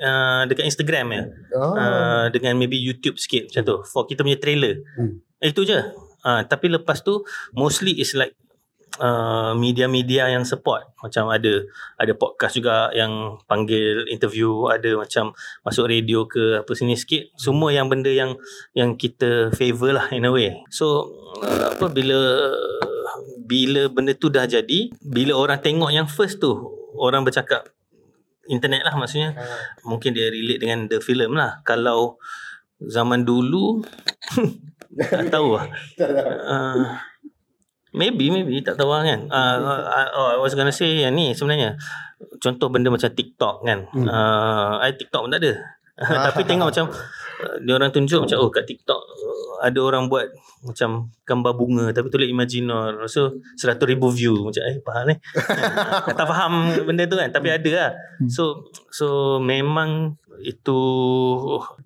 [0.00, 1.22] uh, Dekat Instagram ya.
[1.54, 1.72] Ah.
[1.74, 3.76] uh, Dengan maybe YouTube sikit Macam tu.
[3.86, 4.80] For kita punya trailer.
[4.96, 5.20] Hmm.
[5.42, 5.78] eh, Itu je.
[6.24, 7.20] Uh, Tapi lepas tu
[7.52, 8.32] Mostly is like
[9.02, 10.88] uh, Media-media yang support.
[11.02, 11.64] Macam ada
[12.00, 17.28] Ada podcast juga Yang panggil interview Ada macam Masuk radio ke Apa sini sikit.
[17.36, 18.38] Semua yang benda yang
[18.72, 20.64] Yang kita favor lah In a way.
[20.72, 21.12] So
[21.44, 22.16] uh, Apa bila
[23.44, 26.52] Bila benda tu dah jadi Bila orang tengok yang first tu
[26.96, 27.68] Orang bercakap
[28.48, 29.36] Internet lah maksudnya
[29.84, 32.16] Mungkin dia relate dengan the film lah Kalau
[32.80, 33.84] Zaman dulu
[35.12, 35.66] Tak tahu lah
[36.48, 36.98] uh,
[37.94, 38.58] Maybe, maybe.
[38.58, 39.30] Tak tahu lah kan.
[39.30, 41.78] Uh, uh, oh, I was gonna say yang ni sebenarnya.
[42.42, 43.86] Contoh benda macam TikTok kan.
[43.94, 44.06] Hmm.
[44.10, 45.54] Uh, I TikTok pun tak ada.
[46.26, 50.26] Tapi tengok macam uh, dia orang tunjuk macam oh kat TikTok uh, ada orang buat
[50.64, 53.04] macam gambar bunga tapi tulis Imaginor.
[53.06, 55.14] So 100 ribu view macam eh faham ni.
[56.18, 56.52] tak faham
[56.88, 57.90] benda tu kan tapi ada lah.
[58.26, 60.78] So so memang itu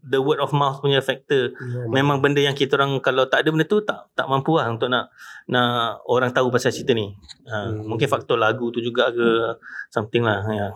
[0.02, 1.52] the word of mouth punya factor.
[1.92, 4.88] Memang benda yang kita orang kalau tak ada benda tu tak tak mampu lah untuk
[4.88, 5.12] nak
[5.50, 7.12] nak orang tahu pasal cerita ni.
[7.50, 7.84] Ha, Hmm.
[7.84, 9.58] mungkin faktor lagu tu juga ke
[9.92, 10.70] something lah ya.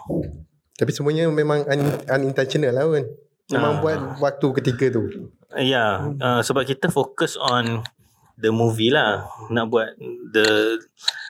[0.83, 3.07] Tapi semuanya memang un, unintentional lah kan.
[3.55, 3.79] Memang Ah.
[3.79, 5.31] buat waktu ketika tu.
[5.55, 7.87] Ya, uh, sebab kita fokus on
[8.35, 9.31] the movie lah.
[9.47, 9.95] Nak buat
[10.35, 10.81] the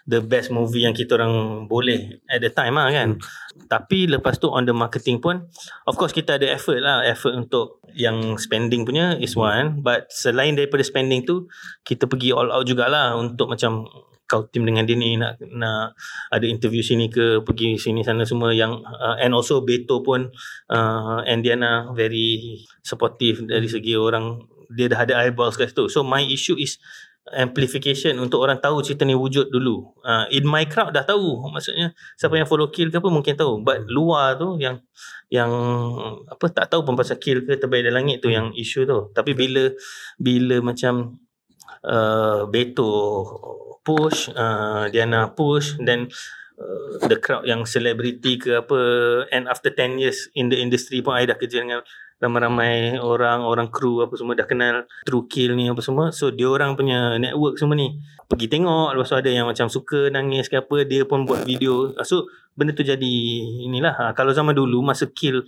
[0.08, 3.20] the best movie yang kita orang boleh at the time lah kan.
[3.68, 5.46] Tapi lepas tu on the marketing pun
[5.84, 7.04] of course kita ada effort lah.
[7.04, 9.84] Effort untuk yang spending punya is one.
[9.84, 11.50] But selain daripada spending tu
[11.84, 13.84] kita pergi all out jugalah untuk macam
[14.32, 15.92] kau team dengan dia ni nak nak
[16.32, 20.32] ada interview sini ke pergi sini sana semua yang uh, and also Beto pun
[20.72, 24.40] uh, and Diana very supportive dari segi orang
[24.72, 25.92] dia dah ada eyeballs kat situ.
[25.92, 26.80] So my issue is
[27.30, 29.94] amplification untuk orang tahu cerita ni wujud dulu.
[30.02, 31.38] Uh, in my crowd dah tahu.
[31.52, 33.62] Maksudnya siapa yang follow kill ke apa mungkin tahu.
[33.62, 34.82] But luar tu yang
[35.30, 35.52] yang
[36.26, 38.98] apa tak tahu pun pasal kill ke terbaik dari langit tu yang isu tu.
[39.14, 39.70] Tapi bila
[40.18, 41.22] bila macam
[41.86, 42.90] uh, Beto
[43.82, 46.06] push, uh, Diana push then
[46.58, 48.78] uh, the crowd yang celebrity ke apa
[49.34, 51.82] and after 10 years in the industry pun I dah kerja dengan
[52.22, 56.14] ramai-ramai orang, orang kru apa semua dah kenal True Kill ni apa semua.
[56.14, 57.98] So dia orang punya network semua ni
[58.30, 61.90] pergi tengok lepas tu ada yang macam suka nangis ke apa dia pun buat video.
[62.06, 63.14] So benda tu jadi
[63.66, 63.98] inilah.
[63.98, 65.42] Ha, kalau zaman dulu masa Kill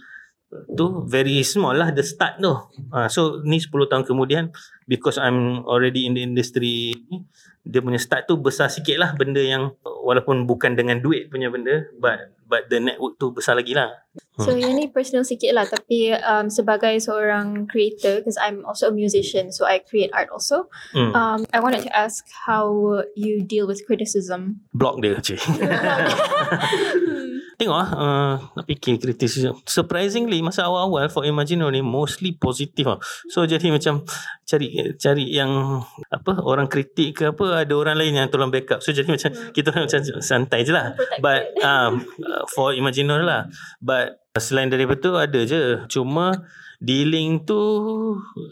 [0.74, 2.55] tu very small lah the start tu.
[2.94, 4.55] Ha, so ni 10 tahun kemudian
[4.86, 7.26] because I'm already in the industry ni
[7.64, 11.88] dia punya start tu besar sikit lah benda yang walaupun bukan dengan duit punya benda
[11.96, 13.88] but but the network tu besar lagi lah.
[14.36, 18.94] So yang ni personal sikit lah tapi um, sebagai seorang creator because I'm also a
[18.94, 20.68] musician so I create art also.
[20.92, 21.16] Hmm.
[21.16, 22.68] Um, I wanted to ask how
[23.16, 24.61] you deal with criticism.
[24.76, 25.40] Block dia cik.
[27.55, 32.98] Tengok lah uh, Nak fikir criticism Surprisingly Masa awal-awal For Imagino ni Mostly positif lah
[33.30, 34.02] So jadi macam
[34.42, 35.78] Cari cari yang
[36.11, 38.82] Apa Orang kritik ke apa Ada orang lain yang tolong backup.
[38.82, 40.98] So jadi macam Kita orang macam santai je lah.
[41.22, 43.46] But um, uh, For Imagino lah.
[43.78, 45.62] But Selain daripada tu Ada je.
[45.86, 46.34] Cuma
[46.82, 47.62] Dealing tu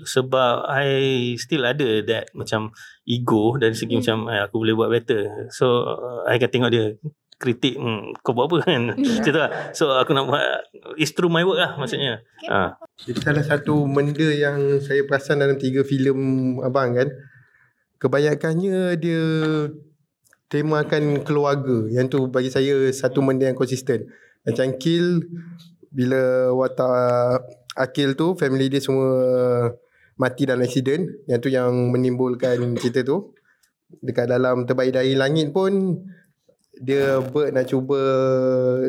[0.06, 2.70] Sebab I Still ada that Macam
[3.02, 5.50] Ego Dari segi macam eh, Aku boleh buat better.
[5.50, 6.94] So uh, I akan tengok dia
[7.42, 8.82] kritik hmm, kau buat apa kan?
[8.94, 9.50] Macam tu lah.
[9.74, 10.46] So aku nak buat
[10.94, 12.22] it's through my work lah maksudnya.
[12.46, 12.78] Ha.
[13.02, 17.10] Jadi salah satu benda yang saya perasan dalam tiga filem abang kan
[18.02, 19.22] kebanyakannya dia
[20.50, 21.86] temakan keluarga.
[21.86, 24.10] Yang tu bagi saya satu benda yang konsisten.
[24.42, 25.22] Macam Kill
[25.94, 29.08] bila watak Akil tu family dia semua
[30.18, 31.06] mati dalam accident.
[31.30, 33.32] Yang tu yang menimbulkan cerita tu.
[34.02, 36.00] Dekat dalam terbaik dari langit pun
[36.82, 37.98] dia Bert nak cuba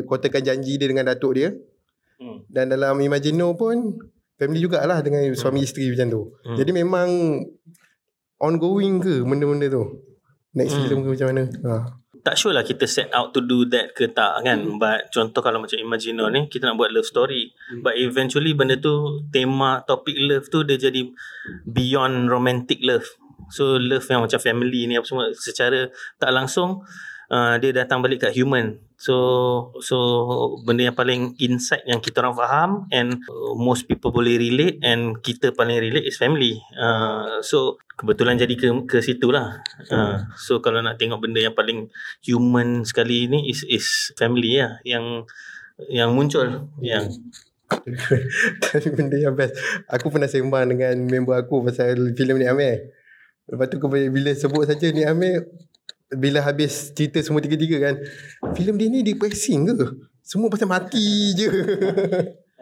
[0.04, 1.54] kotakan janji dia dengan datuk dia
[2.18, 2.50] hmm.
[2.50, 3.94] dan dalam Imagino pun
[4.34, 6.22] family jugalah dengan suami isteri macam tu.
[6.42, 6.58] Hmm.
[6.58, 7.08] Jadi memang
[8.42, 9.84] ongoing ke benda-benda tu?
[10.54, 10.86] Next Hmm.
[10.90, 11.44] film ke macam mana?
[11.46, 11.74] Ha.
[12.24, 15.60] tak sure lah kita set out to do that ke tak kan but contoh kalau
[15.60, 17.52] macam Imagino ni kita nak buat love story
[17.84, 21.04] but eventually benda tu tema topik love tu dia jadi
[21.68, 23.04] beyond romantic love
[23.52, 26.80] so love yang macam family ni apa semua secara tak langsung
[27.30, 29.14] uh, dia datang balik kat human so
[29.80, 29.96] so
[30.64, 35.20] benda yang paling insight yang kita orang faham and uh, most people boleh relate and
[35.20, 39.60] kita paling relate is family uh, so kebetulan jadi ke ke situ lah
[39.92, 41.92] uh, so kalau nak tengok benda yang paling
[42.24, 45.24] human sekali ni is is family lah yang
[45.90, 47.08] yang muncul yang
[48.62, 49.56] Tapi benda yang best.
[49.90, 52.92] Aku pernah sembang dengan member aku pasal filem ni Amir.
[53.50, 55.44] Lepas tu bila sebut saja ni Amir
[56.12, 57.94] bila habis cerita semua tiga-tiga kan.
[58.52, 59.76] filem dia ni depressing ke?
[60.24, 61.48] Semua pasal mati je.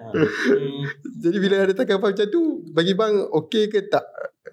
[0.02, 0.82] hmm,
[1.22, 4.02] Jadi bila ada tanggapan macam tu bagi bang okey ke tak?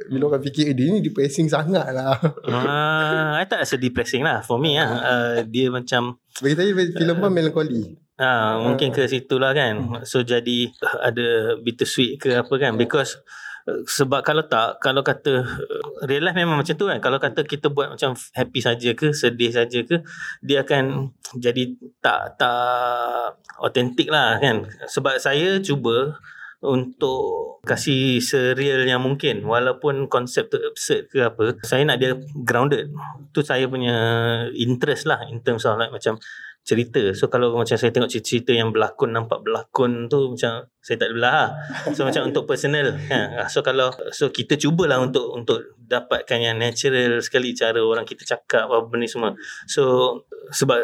[0.09, 2.15] Bila orang fikir eh, dia ni depressing sangat lah.
[2.47, 7.17] uh, I tak rasa depressing lah for me lah uh, dia macam Bagi saya filem
[7.17, 7.97] bang melancholy.
[8.19, 10.03] Ah, mungkin ke situ lah kan.
[10.03, 10.67] So jadi
[10.99, 13.15] ada bittersweet ke apa kan because
[13.68, 15.45] sebab kalau tak kalau kata
[16.07, 16.97] real life memang macam tu kan.
[16.97, 20.01] Kalau kata kita buat macam happy saja ke sedih saja ke
[20.41, 24.66] dia akan jadi tak tak autentik lah kan.
[24.89, 26.18] Sebab saya cuba
[26.60, 29.47] untuk kasih sereal yang mungkin.
[29.47, 32.91] Walaupun konsep tu absurd ke apa saya nak dia grounded.
[33.32, 33.95] Tu saya punya
[34.55, 36.20] interest lah in terms of like macam
[36.70, 37.01] cerita.
[37.17, 41.34] So kalau macam saya tengok cerita-cerita yang berlakon nampak berlakon tu macam saya tak belah
[41.34, 41.47] lah.
[41.97, 47.17] so macam untuk personal kan so kalau so kita cubalah untuk untuk dapatkan yang natural
[47.26, 49.34] sekali cara orang kita cakap apa benda semua.
[49.65, 50.13] So
[50.53, 50.78] sebab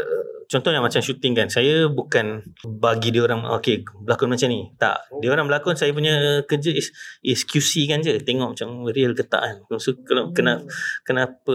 [0.49, 4.73] contohnya macam shooting kan saya bukan bagi dia orang okay berlakon macam ni.
[4.81, 5.13] Tak.
[5.21, 6.89] Dia orang berlakon saya punya kerja is
[7.21, 8.17] is QC kan je.
[8.17, 9.55] Tengok macam real ke tak kan.
[9.77, 10.65] So kalau kena
[11.05, 11.53] kenapa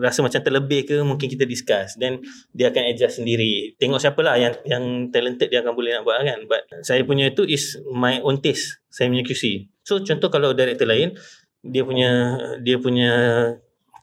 [0.00, 2.00] rasa macam terlebih ke mungkin kita discuss.
[2.00, 2.24] Then
[2.56, 3.76] dia akan adjust sendiri.
[3.76, 6.40] Tengok siapa lah yang yang talented dia akan boleh nak buat kan.
[6.48, 8.80] But saya punya tu is my own taste.
[8.88, 11.12] Saya punya QC so contoh kalau director lain
[11.60, 13.12] dia punya dia punya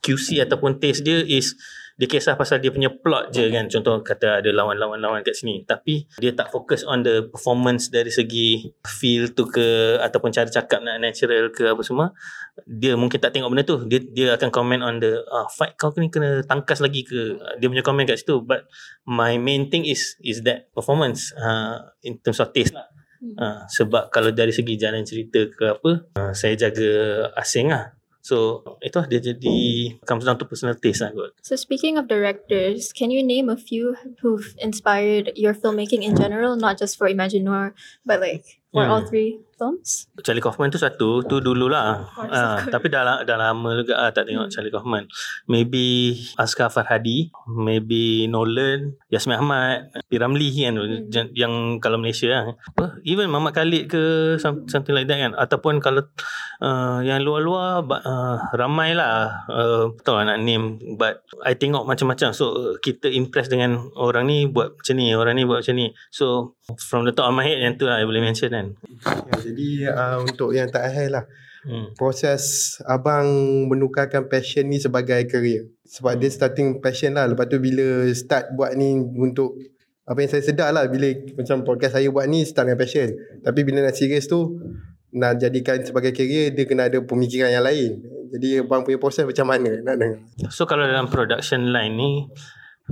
[0.02, 1.58] QC ataupun taste dia is
[2.00, 3.68] dia kisah pasal dia punya plot je kan.
[3.68, 5.62] Contoh kata ada lawan-lawan-lawan kat sini.
[5.68, 10.80] Tapi dia tak fokus on the performance dari segi feel tu ke ataupun cara cakap
[10.80, 12.16] nak natural ke apa semua.
[12.64, 13.84] Dia mungkin tak tengok benda tu.
[13.84, 17.36] Dia dia akan comment on the uh, fight kau ni kena tangkas lagi ke?
[17.60, 18.40] Dia punya comment kat situ.
[18.40, 18.68] But
[19.04, 22.88] my main thing is is that performance uh, in terms of taste lah.
[23.22, 28.62] Uh, sebab kalau dari segi jalan cerita ke apa uh, saya jaga asing lah So
[28.78, 29.58] itu lah dia jadi
[30.06, 31.34] comes down to personal taste lah kot.
[31.42, 36.54] So speaking of directors, can you name a few who've inspired your filmmaking in general,
[36.54, 37.74] not just for Imaginor,
[38.06, 38.90] but like for Hmm.
[38.94, 40.10] all three films?
[40.26, 42.02] Charlie Kaufman tu satu, tu dululah.
[42.18, 42.66] Ah, course.
[42.68, 44.50] tapi dah, dah lama juga ah, tak tengok Hmm.
[44.50, 45.06] Charlie Kaufman.
[45.46, 50.18] Maybe Askar Farhadi, maybe Nolan, Yasmin Ahmad, P.
[50.18, 51.06] Ramlee kan Hmm.
[51.08, 52.42] yang, yang kalau Malaysia lah.
[52.74, 52.98] Apa?
[53.06, 54.02] Even Muhammad Khalid ke
[54.42, 55.32] some- something like that kan.
[55.38, 56.02] Ataupun kalau
[56.58, 59.46] uh, yang luar-luar uh, ramai lah.
[59.46, 62.32] Uh, tahu lah nak name but I tengok macam-macam.
[62.32, 65.92] So kita impress dengan orang ni buat macam ni, orang ni buat macam ni.
[66.10, 68.66] So from the top of my head yang tu lah I boleh mention kan.
[69.04, 71.24] Ya, jadi uh, untuk yang tak akhir lah.
[71.62, 71.94] Hmm.
[71.94, 73.22] proses abang
[73.70, 75.70] menukarkan passion ni sebagai career.
[75.86, 77.30] Sebab dia starting passion lah.
[77.30, 79.54] Lepas tu bila start buat ni untuk
[80.02, 81.06] apa yang saya sedar lah bila
[81.38, 83.14] macam podcast saya buat ni start dengan passion.
[83.46, 84.58] Tapi bila nak serius tu
[85.14, 88.02] nak jadikan sebagai career dia kena ada pemikiran yang lain.
[88.34, 89.78] Jadi abang punya proses macam mana?
[89.86, 90.18] Nak dengar.
[90.50, 92.26] So kalau dalam production line ni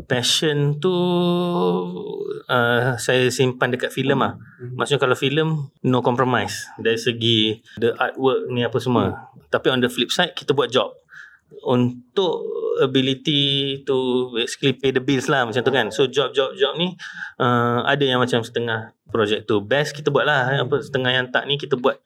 [0.07, 0.92] passion tu
[2.48, 4.36] uh, saya simpan dekat filem lah.
[4.76, 6.68] Maksudnya kalau filem no compromise.
[6.76, 9.32] Dari segi the artwork ni apa semua.
[9.51, 10.92] Tapi on the flip side kita buat job.
[11.66, 12.46] Untuk
[12.80, 15.92] ability to basically pay the bills lah macam tu kan.
[15.92, 16.94] So job job job ni
[17.42, 19.61] uh, ada yang macam setengah projek tu.
[19.61, 20.64] Best kita buat lah.
[20.64, 21.98] Apa setengah yang tak ni kita buat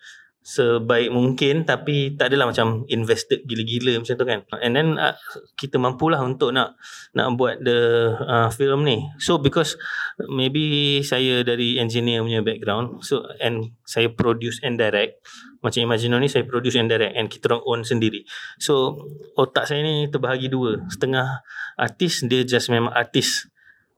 [0.45, 4.45] sebaik mungkin tapi tak adalah macam invested gila-gila macam tu kan.
[4.61, 5.17] And then uh,
[5.57, 6.77] kita mampulah untuk nak
[7.17, 9.01] nak buat the uh, film ni.
[9.17, 9.81] So because
[10.29, 15.25] maybe saya dari engineer punya background so and saya produce and direct
[15.65, 18.29] macam Imagino ni saya produce and direct and kita orang own sendiri.
[18.61, 19.01] So
[19.41, 20.77] otak saya ni terbahagi dua.
[20.93, 21.41] Setengah
[21.81, 23.49] artis dia just memang artis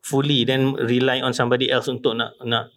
[0.06, 2.70] fully then rely on somebody else untuk nak nak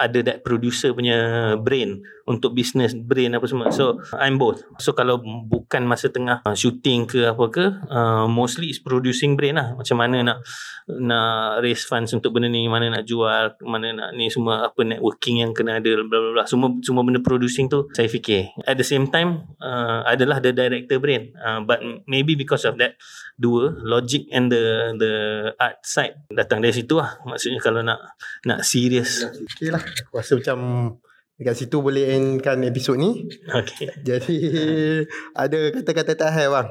[0.00, 3.68] ada that producer punya brain untuk business brain apa semua.
[3.68, 4.64] So I'm both.
[4.80, 9.60] So kalau bukan masa tengah uh, shooting ke apa ke uh, mostly is producing brain
[9.60, 9.76] lah.
[9.76, 10.38] Macam mana nak
[10.88, 15.44] nak raise funds untuk benda ni mana nak jual mana nak ni semua apa networking
[15.44, 16.44] yang kena ada bla bla bla.
[16.48, 18.56] Semua semua benda producing tu saya fikir.
[18.64, 21.36] At the same time uh, adalah the director brain.
[21.36, 22.96] Uh, but maybe because of that
[23.36, 25.12] dua logic and the the
[25.60, 27.20] art side datang dari situ lah.
[27.28, 28.16] Maksudnya kalau nak
[28.48, 29.28] nak serius
[29.60, 30.58] Okay lah Aku rasa macam
[31.36, 34.40] Dekat situ boleh endkan episod ni okay Jadi
[35.36, 36.68] Ada kata-kata tak akhir bang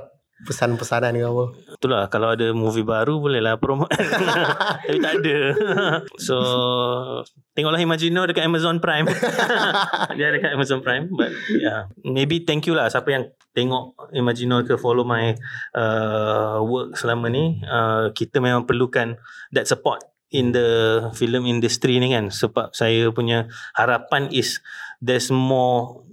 [0.50, 1.46] Pesan-pesanan ke apa
[1.78, 3.92] Itulah kalau ada movie baru bolehlah promote.
[4.88, 5.38] Tapi tak ada.
[6.28, 6.36] so
[7.52, 9.04] tengoklah Imagino dekat Amazon Prime.
[10.16, 11.92] Dia ada dekat Amazon Prime but yeah.
[12.08, 15.36] Maybe thank you lah siapa yang tengok Imagino ke follow my
[15.76, 17.60] uh, work selama ni.
[17.64, 19.20] Uh, kita memang perlukan
[19.52, 22.30] that support in the film industry ni kan.
[22.30, 24.62] Sebab saya punya harapan is
[25.02, 26.06] there's more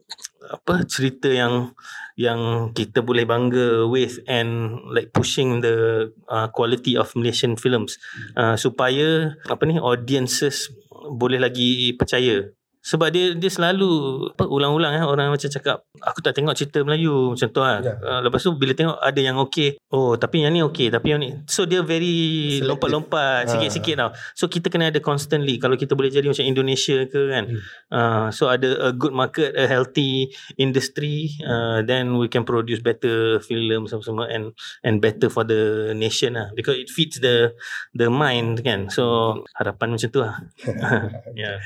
[0.46, 1.74] apa cerita yang
[2.16, 8.00] yang kita boleh bangga with and like pushing the uh, quality of Malaysian films.
[8.32, 10.72] Uh, supaya apa ni audiences
[11.12, 12.56] boleh lagi percaya
[12.86, 13.90] sebab dia dia selalu
[14.30, 17.82] apa ulang-ulang eh orang macam cakap aku tak tengok cerita Melayu macam tu lah.
[17.82, 17.98] Ya.
[17.98, 21.18] Uh, lepas tu bila tengok ada yang okey, oh tapi yang ni okey, tapi yang
[21.18, 21.34] ni.
[21.50, 22.14] So dia very
[22.62, 22.70] Selective.
[22.70, 23.50] lompat-lompat Ah.
[23.50, 24.10] sikit-sikit tau.
[24.38, 27.44] So kita kena ada constantly kalau kita boleh jadi macam Indonesia ke kan.
[27.50, 27.60] Hmm.
[27.90, 33.42] Uh, so ada a good market, a healthy industry, uh, then we can produce better
[33.42, 34.54] films semua and
[34.86, 37.50] and better for the nation lah because it feeds the
[37.98, 38.86] the mind kan.
[38.94, 40.38] So harapan macam tu lah.
[41.34, 41.58] yeah.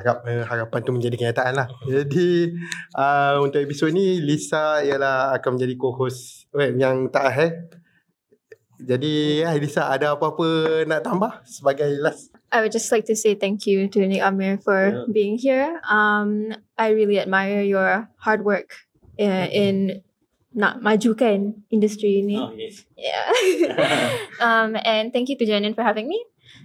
[0.00, 1.68] Harap eh, harapan tu menjadi kenyataan lah.
[1.88, 2.52] Jadi
[2.96, 7.52] uh, untuk episod ni Lisa ialah akan menjadi co-host well, yang tak eh.
[8.76, 12.28] Jadi ya, Lisa ada apa-apa nak tambah sebagai last?
[12.52, 15.08] I would just like to say thank you to Nick Amir for Yeah.
[15.08, 15.80] being here.
[15.88, 18.76] Um, I really admire your hard work
[19.16, 20.04] uh, in
[20.56, 22.36] nak majukan industri ni.
[22.36, 22.84] Oh, yes.
[22.96, 23.28] Yeah.
[24.44, 26.20] um, and thank you to Janin for having me.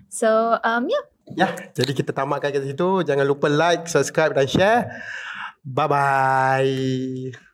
[0.08, 1.11] So um, yeah.
[1.38, 3.04] Ya, jadi kita tamatkan kat situ.
[3.08, 4.82] Jangan lupa like, subscribe dan share.
[5.64, 7.51] Bye-bye.